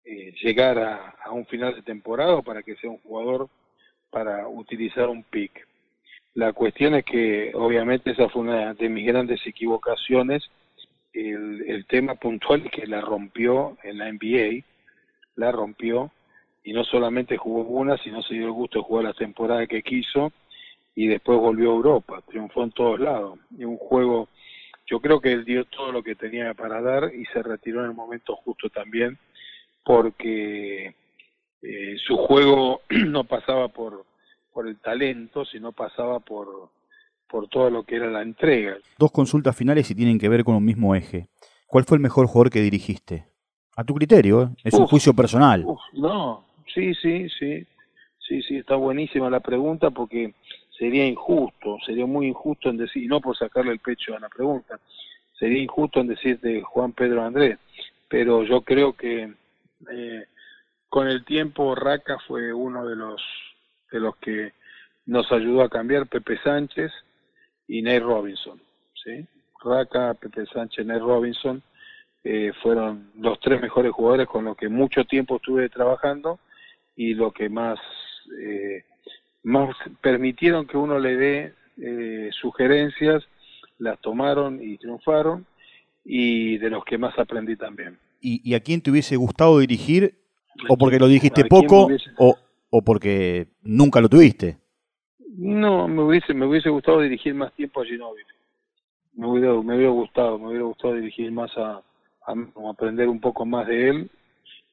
eh, 0.03 0.33
llegar 0.43 0.77
a, 0.79 1.31
un 1.31 1.45
final 1.45 1.73
de 1.73 1.81
temporada 1.81 2.41
para 2.41 2.61
que 2.61 2.75
sea 2.75 2.89
un 2.89 2.97
jugador 2.97 3.47
para 4.09 4.49
utilizar 4.49 5.07
un 5.07 5.23
pick. 5.23 5.65
La 6.33 6.51
cuestión 6.51 6.95
es 6.95 7.05
que 7.05 7.53
obviamente 7.55 8.11
esa 8.11 8.27
fue 8.27 8.41
una 8.41 8.73
de 8.73 8.89
mis 8.89 9.07
grandes 9.07 9.39
equivocaciones, 9.47 10.43
el, 11.13 11.63
el 11.69 11.85
tema 11.85 12.15
puntual 12.15 12.69
que 12.69 12.85
la 12.85 12.99
rompió 12.99 13.77
en 13.83 13.97
la 13.97 14.11
NBA, 14.11 14.65
la 15.35 15.53
rompió 15.53 16.11
y 16.65 16.73
no 16.73 16.83
solamente 16.83 17.37
jugó 17.37 17.61
una, 17.61 17.97
sino 17.99 18.21
se 18.23 18.33
dio 18.33 18.47
el 18.47 18.51
gusto 18.51 18.79
de 18.79 18.85
jugar 18.85 19.05
la 19.05 19.13
temporada 19.13 19.67
que 19.67 19.81
quiso 19.83 20.33
y 20.95 21.07
después 21.07 21.39
volvió 21.39 21.71
a 21.71 21.75
Europa, 21.75 22.21
triunfó 22.27 22.65
en 22.65 22.71
todos 22.71 22.99
lados. 22.99 23.39
Y 23.57 23.63
un 23.63 23.77
juego, 23.77 24.27
yo 24.87 24.99
creo 24.99 25.19
que 25.21 25.31
él 25.31 25.45
dio 25.45 25.65
todo 25.65 25.91
lo 25.91 26.01
que 26.01 26.15
tenía 26.15 26.53
para 26.53 26.81
dar 26.81 27.13
y 27.13 27.25
se 27.27 27.43
retiró 27.43 27.81
en 27.81 27.91
el 27.91 27.95
momento 27.95 28.35
justo 28.37 28.69
también, 28.69 29.17
porque 29.83 30.95
eh, 31.61 31.97
su 32.05 32.17
juego 32.17 32.81
no 32.89 33.23
pasaba 33.25 33.67
por 33.67 34.05
por 34.57 34.67
el 34.67 34.79
talento, 34.79 35.45
sino 35.45 35.71
pasaba 35.71 36.19
por, 36.19 36.71
por 37.29 37.47
todo 37.47 37.69
lo 37.69 37.83
que 37.83 37.97
era 37.97 38.09
la 38.09 38.23
entrega. 38.23 38.75
Dos 38.97 39.11
consultas 39.11 39.55
finales 39.55 39.91
y 39.91 39.93
tienen 39.93 40.17
que 40.17 40.29
ver 40.29 40.43
con 40.43 40.55
un 40.55 40.65
mismo 40.65 40.95
eje. 40.95 41.27
¿Cuál 41.67 41.83
fue 41.83 41.97
el 41.97 42.01
mejor 42.01 42.25
jugador 42.25 42.49
que 42.49 42.61
dirigiste? 42.61 43.27
A 43.75 43.83
tu 43.83 43.93
criterio, 43.93 44.41
¿eh? 44.41 44.47
es 44.63 44.73
un 44.73 44.87
juicio 44.87 45.13
personal. 45.13 45.63
no, 45.93 46.43
sí, 46.73 46.95
sí, 46.95 47.29
sí. 47.37 47.67
Sí, 48.27 48.41
sí, 48.41 48.57
está 48.57 48.75
buenísima 48.75 49.29
la 49.29 49.41
pregunta 49.41 49.91
porque 49.91 50.33
sería 50.77 51.05
injusto, 51.05 51.77
sería 51.85 52.05
muy 52.05 52.27
injusto 52.27 52.69
en 52.69 52.77
decir, 52.77 53.03
y 53.03 53.07
no 53.07 53.21
por 53.21 53.37
sacarle 53.37 53.71
el 53.71 53.79
pecho 53.79 54.15
a 54.15 54.19
la 54.19 54.29
pregunta, 54.29 54.79
sería 55.37 55.61
injusto 55.61 55.99
en 55.99 56.07
decirte 56.07 56.61
Juan 56.61 56.93
Pedro 56.93 57.23
Andrés, 57.23 57.57
pero 58.07 58.43
yo 58.43 58.61
creo 58.61 58.93
que 58.93 59.33
eh, 59.91 60.25
con 60.89 61.07
el 61.07 61.25
tiempo 61.25 61.75
Raca 61.75 62.17
fue 62.27 62.53
uno 62.53 62.85
de 62.85 62.95
los 62.95 63.21
de 63.91 63.99
los 63.99 64.15
que 64.17 64.53
nos 65.05 65.31
ayudó 65.31 65.61
a 65.61 65.69
cambiar 65.69 66.07
Pepe 66.07 66.37
Sánchez 66.43 66.91
y 67.67 67.81
Ney 67.81 67.99
Robinson. 67.99 68.61
¿sí? 69.03 69.25
Raca, 69.63 70.13
Pepe 70.13 70.45
Sánchez, 70.47 70.85
Ney 70.85 70.99
Robinson 70.99 71.61
eh, 72.23 72.51
fueron 72.61 73.11
los 73.17 73.39
tres 73.39 73.61
mejores 73.61 73.91
jugadores 73.93 74.27
con 74.27 74.45
los 74.45 74.57
que 74.57 74.67
mucho 74.69 75.05
tiempo 75.05 75.37
estuve 75.37 75.69
trabajando 75.69 76.39
y 76.95 77.13
lo 77.13 77.31
que 77.31 77.47
más, 77.47 77.79
eh, 78.39 78.83
más 79.47 79.73
permitieron 80.01 80.67
que 80.67 80.75
uno 80.75 80.99
le 80.99 81.15
dé 81.15 81.53
eh, 81.77 82.29
sugerencias, 82.33 83.23
las 83.79 83.97
tomaron 84.01 84.61
y 84.61 84.77
triunfaron 84.77 85.45
y 86.03 86.57
de 86.57 86.69
los 86.69 86.83
que 86.83 86.97
más 86.97 87.17
aprendí 87.17 87.55
también. 87.55 87.97
¿Y, 88.19 88.41
y 88.43 88.55
a 88.55 88.59
quién 88.59 88.81
te 88.81 88.91
hubiese 88.91 89.15
gustado 89.15 89.59
dirigir? 89.59 90.15
¿O 90.67 90.77
porque 90.77 90.99
lo 90.99 91.07
dijiste 91.07 91.45
poco? 91.45 91.87
O, 92.17 92.35
o 92.69 92.81
porque 92.81 93.47
nunca 93.63 94.01
lo 94.01 94.09
tuviste? 94.09 94.57
No, 95.37 95.87
me 95.87 96.01
hubiese, 96.03 96.33
me 96.33 96.45
hubiese 96.45 96.69
gustado 96.69 96.99
dirigir 96.99 97.33
más 97.33 97.53
tiempo 97.53 97.81
a 97.81 97.85
Ginóbili. 97.85 98.25
Me 99.13 99.27
hubiera, 99.27 99.53
me 99.53 99.75
hubiera 99.75 99.91
gustado, 99.91 100.37
me 100.39 100.47
hubiera 100.47 100.65
gustado 100.65 100.95
dirigir 100.95 101.31
más 101.31 101.55
a, 101.57 101.81
a, 102.25 102.69
aprender 102.69 103.07
un 103.07 103.21
poco 103.21 103.45
más 103.45 103.65
de 103.65 103.89
él. 103.89 104.09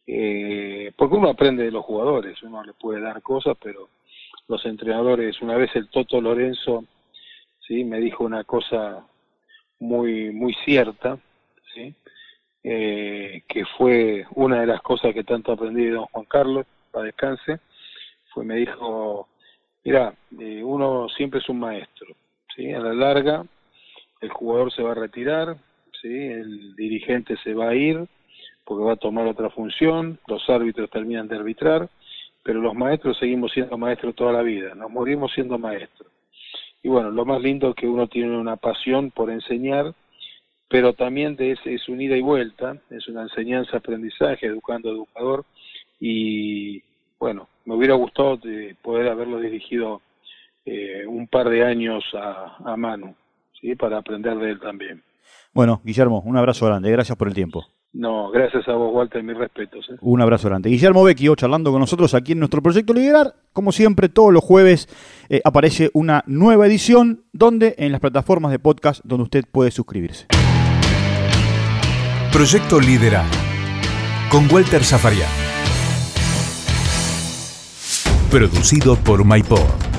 Eh, 0.06 0.92
porque 0.96 1.14
uno 1.14 1.28
aprende 1.28 1.62
de 1.62 1.70
los 1.70 1.84
jugadores, 1.84 2.42
uno 2.42 2.64
le 2.64 2.72
puede 2.72 3.00
dar 3.00 3.22
cosas, 3.22 3.56
pero 3.62 3.88
los 4.48 4.64
entrenadores, 4.66 5.40
una 5.40 5.56
vez 5.56 5.74
el 5.74 5.88
Toto 5.88 6.20
Lorenzo, 6.20 6.84
sí, 7.66 7.84
me 7.84 7.98
dijo 8.00 8.24
una 8.24 8.44
cosa 8.44 9.06
muy, 9.78 10.30
muy 10.30 10.54
cierta, 10.64 11.18
sí, 11.72 11.94
eh, 12.62 13.42
que 13.48 13.64
fue 13.76 14.26
una 14.34 14.60
de 14.60 14.66
las 14.66 14.80
cosas 14.82 15.12
que 15.14 15.24
tanto 15.24 15.52
aprendí 15.52 15.84
de 15.84 15.92
don 15.92 16.06
Juan 16.06 16.24
Carlos, 16.26 16.66
para 16.90 17.06
descanse, 17.06 17.60
fue 18.32 18.44
me 18.44 18.56
dijo, 18.56 19.28
mira, 19.84 20.14
eh, 20.38 20.62
uno 20.62 21.08
siempre 21.08 21.40
es 21.40 21.48
un 21.48 21.60
maestro, 21.60 22.14
¿sí? 22.54 22.72
A 22.72 22.80
la 22.80 22.92
larga 22.92 23.44
el 24.20 24.30
jugador 24.30 24.72
se 24.72 24.82
va 24.82 24.92
a 24.92 24.96
retirar, 24.96 25.56
¿sí? 26.00 26.08
El 26.08 26.74
dirigente 26.76 27.36
se 27.44 27.54
va 27.54 27.70
a 27.70 27.74
ir 27.74 28.06
porque 28.64 28.84
va 28.84 28.92
a 28.94 28.96
tomar 28.96 29.26
otra 29.26 29.50
función, 29.50 30.18
los 30.26 30.48
árbitros 30.48 30.88
terminan 30.90 31.28
de 31.28 31.36
arbitrar, 31.36 31.90
pero 32.44 32.60
los 32.60 32.74
maestros 32.74 33.18
seguimos 33.18 33.50
siendo 33.52 33.76
maestros 33.78 34.14
toda 34.14 34.32
la 34.32 34.42
vida, 34.42 34.74
nos 34.74 34.90
morimos 34.90 35.32
siendo 35.32 35.58
maestros. 35.58 36.12
Y 36.82 36.88
bueno, 36.88 37.10
lo 37.10 37.24
más 37.24 37.40
lindo 37.40 37.70
es 37.70 37.74
que 37.74 37.88
uno 37.88 38.06
tiene 38.06 38.36
una 38.36 38.56
pasión 38.56 39.10
por 39.10 39.30
enseñar, 39.30 39.94
pero 40.68 40.92
también 40.92 41.34
de 41.36 41.52
ese, 41.52 41.74
es 41.74 41.88
un 41.88 42.02
ida 42.02 42.16
y 42.16 42.20
vuelta, 42.20 42.76
es 42.90 43.08
una 43.08 43.22
enseñanza, 43.22 43.78
aprendizaje, 43.78 44.46
educando 44.46 44.90
educador, 44.90 45.46
y 45.98 46.82
bueno, 47.18 47.48
me 47.64 47.74
hubiera 47.74 47.94
gustado 47.94 48.36
de 48.36 48.76
poder 48.82 49.08
haberlo 49.08 49.40
dirigido 49.40 50.02
eh, 50.66 51.06
un 51.06 51.26
par 51.26 51.48
de 51.48 51.64
años 51.64 52.04
a, 52.12 52.56
a 52.62 52.76
Manu, 52.76 53.14
¿sí? 53.58 53.74
para 53.74 53.98
aprender 53.98 54.36
de 54.36 54.50
él 54.50 54.60
también. 54.60 55.02
Bueno, 55.54 55.80
Guillermo, 55.82 56.22
un 56.26 56.36
abrazo 56.36 56.66
grande, 56.66 56.90
gracias 56.90 57.16
por 57.16 57.28
el 57.28 57.34
tiempo. 57.34 57.66
No, 57.94 58.30
gracias 58.32 58.66
a 58.66 58.72
vos, 58.72 58.92
Walter, 58.92 59.22
mis 59.22 59.36
respetos. 59.36 59.86
¿eh? 59.88 59.94
Un 60.00 60.20
abrazo 60.20 60.48
grande. 60.48 60.68
Guillermo 60.68 61.04
Vecchio 61.04 61.36
charlando 61.36 61.70
con 61.70 61.78
nosotros 61.78 62.12
aquí 62.14 62.32
en 62.32 62.40
nuestro 62.40 62.60
proyecto 62.60 62.92
Liderar. 62.92 63.36
Como 63.52 63.70
siempre, 63.70 64.08
todos 64.08 64.32
los 64.32 64.42
jueves 64.42 64.88
eh, 65.28 65.40
aparece 65.44 65.90
una 65.94 66.24
nueva 66.26 66.66
edición 66.66 67.22
donde 67.32 67.76
en 67.78 67.92
las 67.92 68.00
plataformas 68.00 68.50
de 68.50 68.58
podcast 68.58 69.00
donde 69.04 69.22
usted 69.22 69.44
puede 69.50 69.70
suscribirse. 69.70 70.26
Proyecto 72.32 72.80
Liderar 72.80 73.26
con 74.28 74.52
Walter 74.52 74.82
Zafarian. 74.82 75.30
Producido 78.28 78.96
por 78.96 79.24
MyPod. 79.24 79.93